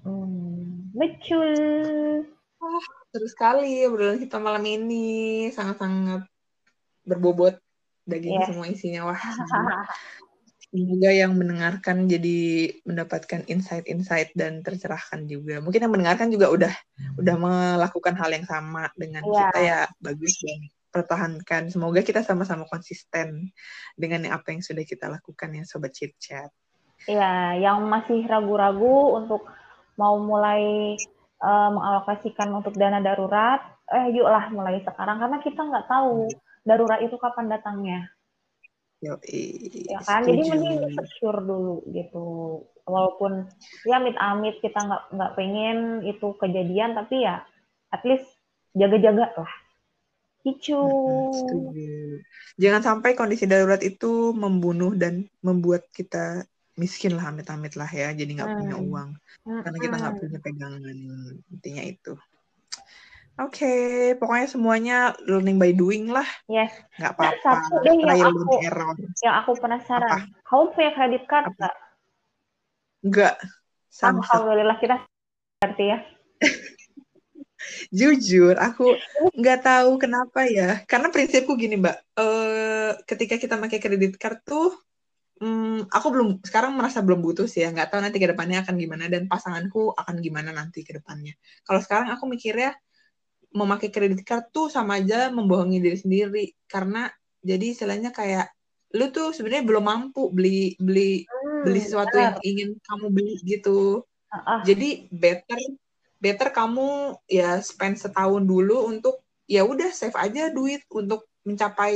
Hmm, 0.04 0.92
betul. 0.94 1.50
Terus 3.10 3.30
sekali 3.32 3.82
obrolan 3.88 4.20
kita 4.20 4.36
malam 4.38 4.62
ini 4.68 5.04
sangat-sangat 5.50 6.28
berbobot 7.08 7.63
daging 8.04 8.40
Iya. 8.40 8.46
semua 8.48 8.66
isinya. 8.68 9.00
Wah 9.10 9.20
semoga 10.70 11.10
yang 11.22 11.32
mendengarkan 11.38 12.10
jadi 12.10 12.38
mendapatkan 12.82 13.46
insight-insight 13.46 14.34
dan 14.36 14.60
tercerahkan 14.60 15.24
juga. 15.30 15.62
Mungkin 15.64 15.86
yang 15.86 15.92
mendengarkan 15.92 16.28
juga 16.32 16.50
udah 16.50 16.74
udah 17.20 17.36
melakukan 17.38 18.14
hal 18.18 18.30
yang 18.32 18.46
sama 18.46 18.90
dengan 18.98 19.22
Iya. 19.24 19.38
kita 19.48 19.58
ya. 19.62 19.80
Bagus 20.02 20.34
dan 20.42 20.58
pertahankan. 20.94 21.62
Semoga 21.74 22.06
kita 22.06 22.22
sama-sama 22.22 22.70
konsisten 22.70 23.50
dengan 23.98 24.30
apa 24.30 24.54
yang 24.54 24.62
sudah 24.62 24.86
kita 24.86 25.10
lakukan 25.10 25.50
ya 25.50 25.62
sobat 25.66 25.90
chit 25.90 26.14
chat. 26.22 26.50
Iya, 27.10 27.58
yang 27.58 27.84
masih 27.90 28.24
ragu-ragu 28.24 29.18
untuk 29.18 29.42
mau 29.98 30.16
mulai 30.22 30.94
eh, 31.44 31.70
mengalokasikan 31.74 32.48
untuk 32.56 32.72
dana 32.78 33.04
darurat, 33.04 33.60
eh 33.92 34.08
yuklah 34.16 34.48
mulai 34.48 34.80
sekarang. 34.80 35.20
Karena 35.20 35.38
kita 35.44 35.60
nggak 35.60 35.86
tahu 35.90 36.30
darurat 36.64 37.00
itu 37.04 37.16
kapan 37.20 37.46
datangnya, 37.52 38.08
Yo, 39.04 39.20
ya 39.84 40.00
kan? 40.00 40.24
Jadi 40.24 40.48
mending 40.48 40.96
secure 40.96 41.44
dulu 41.44 41.84
gitu. 41.92 42.24
Walaupun 42.88 43.48
ya 43.84 44.00
amit-amit 44.00 44.64
kita 44.64 44.80
nggak 44.80 45.02
nggak 45.12 45.32
pengen 45.36 46.00
itu 46.08 46.32
kejadian, 46.40 46.96
tapi 46.96 47.24
ya 47.24 47.44
at 47.92 48.00
least 48.08 48.24
jaga-jaga 48.72 49.28
lah. 49.36 49.52
Gitu. 50.44 50.80
Setuju. 51.36 52.20
Jangan 52.60 52.82
sampai 52.84 53.16
kondisi 53.16 53.44
darurat 53.44 53.80
itu 53.84 54.32
membunuh 54.32 54.96
dan 54.96 55.28
membuat 55.44 55.88
kita 55.92 56.48
miskin 56.74 57.14
lah 57.14 57.30
amit-amit 57.30 57.78
lah 57.78 57.86
ya 57.86 58.10
jadi 58.10 58.26
nggak 58.34 58.50
punya 58.58 58.76
Hmm. 58.76 58.86
uang 58.90 59.10
karena 59.46 59.78
kita 59.78 59.94
nggak 59.94 60.16
punya 60.18 60.38
pegangan 60.42 60.98
intinya 61.54 61.82
itu 61.86 62.12
oke 63.34 63.74
pokoknya 64.22 64.46
semuanya 64.46 64.98
learning 65.26 65.58
by 65.58 65.74
doing 65.74 66.10
lah. 66.10 66.26
Yes. 66.46 66.70
nggak 66.98 67.12
Nah, 67.18 67.32
apa-apa. 67.34 67.50
Satu 67.66 67.74
deh 67.82 67.94
yang 67.98 68.30
aku- 68.30 68.62
error. 68.62 68.94
Yang 69.22 69.34
aku 69.42 69.52
penasaran, 69.58 70.20
kamu 70.46 70.62
punya 70.72 70.90
kredit 70.94 71.24
card 71.26 71.44
Apa? 71.50 71.54
nggak? 71.58 71.74
nggak. 73.04 73.36
Sama 73.90 74.22
Alhamdulillah 74.26 74.76
kita 74.82 74.94
berarti 75.62 75.84
ya. 75.86 75.98
jujur 77.94 78.54
aku 78.60 78.92
nggak 79.34 79.60
tahu 79.64 79.90
kenapa 79.96 80.44
ya. 80.46 80.82
Karena 80.84 81.08
prinsipku 81.08 81.56
gini 81.56 81.80
mbak. 81.80 81.96
Eh 82.18 82.92
ketika 83.08 83.40
kita 83.40 83.54
pakai 83.56 83.78
kredit 83.80 84.14
card 84.20 84.44
tuh 84.44 84.74
hmm, 85.40 85.88
aku 85.90 86.06
belum 86.12 86.28
sekarang 86.44 86.76
merasa 86.76 87.00
belum 87.00 87.24
butuh 87.24 87.48
sih 87.48 87.64
ya. 87.64 87.72
Nggak 87.72 87.94
tahu 87.94 88.00
nanti 88.04 88.18
ke 88.20 88.28
depannya 88.30 88.62
akan 88.62 88.74
gimana 88.76 89.04
dan 89.08 89.26
pasanganku 89.26 89.96
akan 89.96 90.16
gimana 90.20 90.50
nanti 90.52 90.84
ke 90.84 90.92
depannya. 90.96 91.34
Kalau 91.64 91.80
sekarang 91.80 92.12
aku 92.12 92.28
mikirnya 92.28 92.76
memakai 93.54 93.88
kredit 93.88 94.26
card 94.26 94.50
tuh 94.50 94.66
sama 94.66 94.98
aja 94.98 95.30
membohongi 95.30 95.78
diri 95.78 95.98
sendiri 95.98 96.44
karena 96.66 97.08
jadi 97.40 97.72
istilahnya 97.72 98.10
kayak 98.10 98.50
lu 98.94 99.10
tuh 99.14 99.30
sebenarnya 99.30 99.64
belum 99.66 99.84
mampu 99.86 100.30
beli 100.34 100.74
beli 100.78 101.24
beli 101.62 101.80
sesuatu 101.80 102.14
yang 102.18 102.36
ingin 102.42 102.76
kamu 102.82 103.06
beli 103.10 103.34
gitu 103.46 104.02
Ah, 104.34 104.58
ah. 104.58 104.60
jadi 104.66 105.06
better 105.14 105.60
better 106.18 106.48
kamu 106.50 107.14
ya 107.30 107.62
spend 107.62 108.02
setahun 108.02 108.42
dulu 108.42 108.90
untuk 108.90 109.22
ya 109.46 109.62
udah 109.62 109.94
save 109.94 110.18
aja 110.18 110.50
duit 110.50 110.82
untuk 110.90 111.30
mencapai 111.46 111.94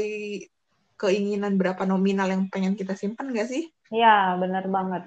keinginan 0.99 1.59
berapa 1.59 1.83
nominal 1.83 2.29
yang 2.31 2.47
pengen 2.51 2.75
kita 2.75 2.93
simpan 2.99 3.31
gak 3.33 3.49
sih? 3.49 3.71
Iya, 3.89 4.37
benar 4.37 4.69
banget. 4.69 5.03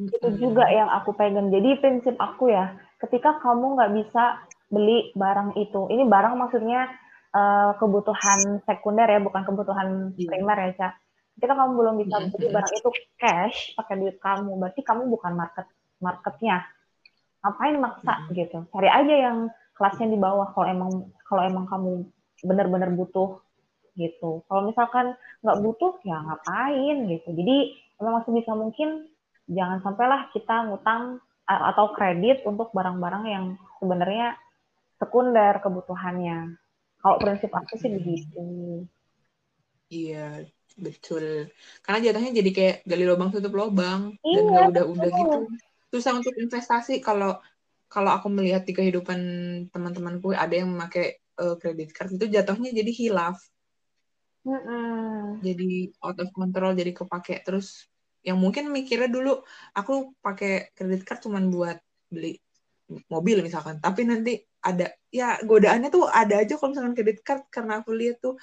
Itu 0.00 0.28
juga 0.40 0.64
yang 0.72 0.88
aku 0.88 1.12
pegang. 1.12 1.52
Jadi 1.52 1.76
prinsip 1.82 2.16
aku 2.16 2.48
ya, 2.48 2.80
ketika 3.02 3.36
kamu 3.44 3.76
nggak 3.76 3.92
bisa 4.00 4.40
beli 4.72 5.12
barang 5.12 5.52
itu, 5.60 5.92
ini 5.92 6.08
barang 6.08 6.34
maksudnya 6.40 6.88
eh, 7.32 7.70
kebutuhan 7.76 8.64
sekunder 8.64 9.08
ya, 9.08 9.20
bukan 9.20 9.44
kebutuhan 9.44 10.16
Iya. 10.16 10.28
primer 10.32 10.56
ya, 10.56 10.70
Cak. 10.80 10.92
Ketika 11.36 11.54
kamu 11.56 11.72
belum 11.80 11.94
bisa 12.04 12.16
Mm-mm. 12.20 12.32
beli 12.32 12.48
barang 12.52 12.72
itu 12.76 12.90
cash 13.16 13.58
pakai 13.76 13.94
duit 14.00 14.16
kamu, 14.20 14.52
berarti 14.60 14.80
kamu 14.84 15.08
bukan 15.08 15.32
market 15.36 15.64
marketnya. 16.00 16.64
Ngapain 17.40 17.76
maksa 17.80 18.12
Mm-mm. 18.28 18.36
gitu? 18.36 18.58
Cari 18.68 18.88
aja 18.88 19.14
yang 19.28 19.38
kelasnya 19.76 20.12
di 20.12 20.18
bawah 20.20 20.52
kalau 20.52 20.66
emang 20.68 20.92
kalau 21.24 21.42
emang 21.44 21.64
kamu 21.64 22.04
benar-benar 22.44 22.92
butuh 22.92 23.40
gitu. 23.96 24.44
Kalau 24.44 24.68
misalkan 24.68 25.16
nggak 25.40 25.58
butuh 25.64 26.00
ya 26.04 26.20
ngapain 26.20 26.96
gitu. 27.08 27.28
Jadi 27.32 27.56
memang 27.96 28.22
sebisa 28.28 28.52
mungkin 28.52 29.08
jangan 29.48 29.80
sampailah 29.80 30.28
kita 30.36 30.68
ngutang 30.68 31.16
atau 31.48 31.96
kredit 31.96 32.44
untuk 32.46 32.70
barang-barang 32.76 33.24
yang 33.26 33.44
sebenarnya 33.82 34.38
sekunder 35.02 35.58
kebutuhannya. 35.58 36.54
Kalau 37.02 37.16
prinsip 37.18 37.50
aku 37.50 37.74
sih 37.74 37.90
begitu. 37.90 38.42
Iya, 39.90 40.46
betul. 40.78 41.50
Karena 41.82 41.98
jatuhnya 41.98 42.32
jadi 42.38 42.50
kayak 42.54 42.76
gali 42.86 43.04
lubang 43.04 43.34
tutup 43.34 43.52
lubang 43.52 44.14
dan 44.22 44.44
Iya, 44.46 44.54
gak 44.54 44.66
udah-udah 44.70 45.10
gitu. 45.10 45.38
Susah 45.90 46.12
untuk 46.14 46.32
investasi 46.38 47.02
kalau 47.02 47.42
kalau 47.90 48.08
aku 48.14 48.30
melihat 48.32 48.64
di 48.64 48.72
kehidupan 48.72 49.20
teman-temanku 49.68 50.32
ada 50.32 50.54
yang 50.54 50.72
memakai 50.72 51.18
eh, 51.18 51.56
kredit 51.60 51.90
card 51.92 52.14
itu 52.16 52.30
jatuhnya 52.30 52.70
jadi 52.70 52.92
hilaf. 52.94 53.36
Mm-mm. 54.42 55.38
jadi 55.38 55.94
out 56.02 56.18
of 56.18 56.34
control 56.34 56.74
jadi 56.74 56.90
kepake 56.90 57.46
terus 57.46 57.86
yang 58.26 58.42
mungkin 58.42 58.74
mikirnya 58.74 59.06
dulu 59.06 59.42
aku 59.70 60.18
pakai 60.18 60.74
kredit 60.74 61.06
card 61.06 61.22
cuman 61.22 61.46
buat 61.46 61.78
beli 62.10 62.42
mobil 63.08 63.44
misalkan 63.44 63.78
tapi 63.78 64.04
nanti 64.08 64.42
ada 64.62 64.92
ya 65.10 65.38
godaannya 65.42 65.88
tuh 65.90 66.06
ada 66.08 66.40
aja 66.42 66.54
kalau 66.58 66.74
misalkan 66.74 66.94
kredit 66.96 67.20
card 67.26 67.42
karena 67.50 67.82
aku 67.82 67.90
lihat 67.92 68.22
tuh 68.22 68.34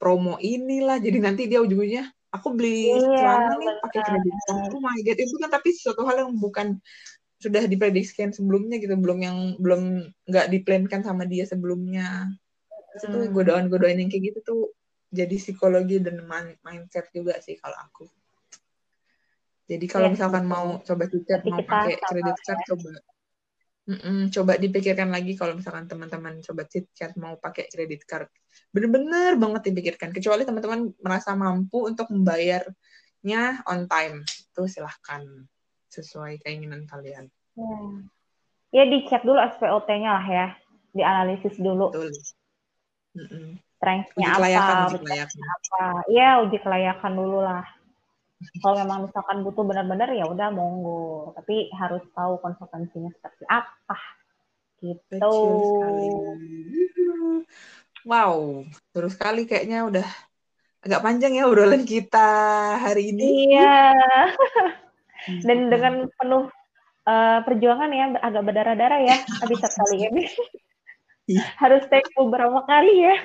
promo 0.00 0.38
inilah 0.40 0.98
jadi 1.02 1.18
nanti 1.18 1.50
dia 1.50 1.60
ujung-ujungnya 1.60 2.08
aku 2.32 2.54
beli 2.54 2.88
Iya, 2.88 3.18
celana 3.18 3.52
nih 3.58 3.68
pakai 3.82 4.00
kredit 4.04 4.36
card 4.46 4.70
oh 4.72 4.80
my 4.80 4.98
god 5.02 5.18
itu 5.18 5.34
kan 5.40 5.50
tapi 5.50 5.68
suatu 5.74 6.02
hal 6.06 6.16
yang 6.26 6.32
bukan 6.38 6.78
sudah 7.38 7.62
diprediksikan 7.70 8.34
sebelumnya 8.34 8.82
gitu 8.82 8.98
belum 8.98 9.18
yang 9.22 9.38
belum 9.62 10.10
nggak 10.26 10.46
diplankan 10.50 11.06
sama 11.06 11.22
dia 11.22 11.46
sebelumnya 11.46 12.30
itu 12.98 13.04
tuh 13.06 13.20
Hmm. 13.30 13.34
godaan-godaan 13.34 14.02
yang 14.02 14.10
kayak 14.10 14.34
gitu 14.34 14.40
tuh 14.42 14.62
jadi 15.14 15.36
psikologi 15.40 16.02
dan 16.02 16.20
mind- 16.26 16.58
mindset 16.66 17.08
juga 17.14 17.38
sih 17.40 17.56
kalau 17.56 17.78
aku. 17.78 18.04
Jadi 19.68 19.86
kalau 19.88 20.08
Iya, 20.08 20.14
misalkan 20.16 20.44
betul. 20.44 20.52
mau 20.52 20.66
coba 20.84 21.04
tiket 21.08 21.40
mau 21.48 21.60
pakai 21.62 21.94
kredit 22.00 22.38
card 22.44 22.60
coba 22.68 22.90
Mm-mm, 23.88 24.28
coba 24.28 24.60
dipikirkan 24.60 25.08
lagi 25.08 25.32
kalau 25.32 25.56
misalkan 25.56 25.88
teman-teman 25.88 26.44
coba 26.44 26.68
chat 26.68 27.16
mau 27.16 27.40
pakai 27.40 27.72
kredit 27.72 28.04
card. 28.04 28.28
Bener-bener 28.68 29.40
banget 29.40 29.72
dipikirkan. 29.72 30.12
Kecuali 30.12 30.44
teman-teman 30.44 30.92
merasa 31.00 31.32
mampu 31.32 31.88
untuk 31.88 32.12
membayarnya 32.12 33.64
on 33.64 33.88
time. 33.88 34.28
Itu 34.28 34.68
silahkan 34.68 35.24
sesuai 35.88 36.44
keinginan 36.44 36.84
kalian. 36.84 37.32
Ya. 37.56 37.80
ya 38.76 38.84
dicek 38.92 39.24
dulu 39.24 39.40
SPOT-nya 39.56 40.20
lah 40.20 40.26
ya, 40.28 40.46
dianalisis 40.92 41.56
dulu 41.56 41.88
Betul. 41.88 42.12
Mm-mm. 43.16 43.56
strength-nya 43.80 44.26
Uji 44.28 44.36
kelayakan, 44.36 44.74
apa, 44.76 44.84
uji 44.84 44.98
kelayakan. 45.00 45.38
apa. 45.40 45.84
Iya, 46.12 46.28
uji 46.44 46.58
kelayakan 46.60 47.12
dulu 47.16 47.38
lah. 47.40 47.64
Kalau 48.38 48.76
memang 48.86 49.10
misalkan 49.10 49.42
butuh 49.42 49.66
benar-benar 49.66 50.14
ya 50.14 50.30
udah 50.30 50.48
monggo, 50.54 51.34
tapi 51.34 51.66
harus 51.74 52.02
tahu 52.14 52.38
konsekuensinya 52.38 53.10
seperti 53.18 53.44
apa. 53.50 53.98
Gitu. 54.78 55.18
Sekali. 55.18 56.06
Wow, 58.06 58.62
terus 58.94 59.18
sekali 59.18 59.42
kayaknya 59.42 59.82
udah 59.90 60.06
agak 60.86 61.02
panjang 61.02 61.34
ya 61.34 61.50
obrolan 61.50 61.82
kita 61.82 62.30
hari 62.78 63.10
ini. 63.10 63.52
Iya. 63.52 63.98
Dan 65.46 65.66
dengan 65.66 66.06
penuh 66.14 66.46
uh, 67.04 67.38
perjuangan 67.42 67.90
ya, 67.90 68.06
agak 68.22 68.42
berdarah-darah 68.46 69.00
ya, 69.02 69.16
habis 69.42 69.58
kali 69.58 69.96
ini. 70.06 70.24
Iya. 71.28 71.44
Harus 71.60 71.84
take 71.90 72.08
beberapa 72.16 72.64
kali 72.64 73.04
ya. 73.04 73.16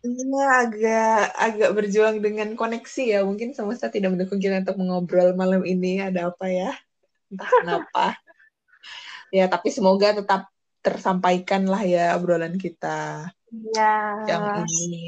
Iya, 0.00 0.44
agak 0.64 1.20
agak 1.36 1.70
berjuang 1.76 2.16
dengan 2.24 2.56
koneksi 2.56 3.04
ya. 3.04 3.20
Mungkin 3.20 3.52
semesta 3.52 3.92
tidak 3.92 4.16
mendukung 4.16 4.40
kita 4.40 4.64
untuk 4.64 4.80
mengobrol 4.80 5.36
malam 5.36 5.60
ini. 5.62 6.00
Ada 6.00 6.32
apa 6.32 6.46
ya? 6.48 6.72
Entah 7.28 7.50
kenapa. 7.60 8.04
ya, 9.36 9.44
tapi 9.46 9.68
semoga 9.68 10.16
tetap 10.16 10.48
tersampaikan 10.80 11.68
lah 11.68 11.84
ya 11.84 12.16
obrolan 12.16 12.56
kita. 12.56 13.28
Ya. 13.50 14.24
Yang 14.24 14.72
ini 14.88 15.06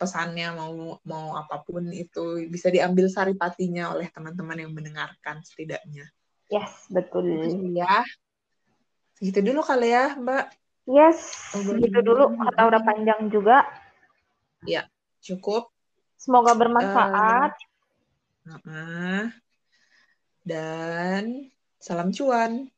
pesannya 0.00 0.56
mau 0.56 0.96
mau 1.04 1.36
apa 1.36 1.60
pun 1.60 1.90
itu 1.92 2.46
bisa 2.48 2.72
diambil 2.72 3.12
saripatinya 3.12 3.92
oleh 3.92 4.08
teman-teman 4.08 4.56
yang 4.56 4.72
mendengarkan 4.72 5.44
setidaknya. 5.44 6.08
Yes, 6.48 6.88
betul. 6.88 7.28
Ya. 7.76 8.02
Segitu 9.20 9.52
dulu 9.52 9.60
kali 9.60 9.92
ya, 9.92 10.16
Mbak. 10.16 10.44
Yes, 10.88 11.36
segitu 11.52 12.00
dulu. 12.00 12.34
Kata 12.40 12.62
udah 12.72 12.82
panjang 12.82 13.28
juga. 13.28 13.62
Ya, 14.68 14.84
cukup. 15.24 15.72
Semoga 16.20 16.52
bermanfaat. 16.52 17.56
Uh, 18.44 18.56
uh, 18.68 19.24
dan 20.44 21.48
salam 21.80 22.12
cuan. 22.12 22.68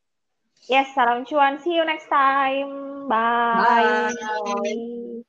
Yes, 0.71 0.95
salam 0.95 1.27
cuan. 1.27 1.59
See 1.59 1.75
you 1.75 1.83
next 1.83 2.07
time. 2.07 3.11
Bye. 3.11 4.15
Bye. 4.15 5.23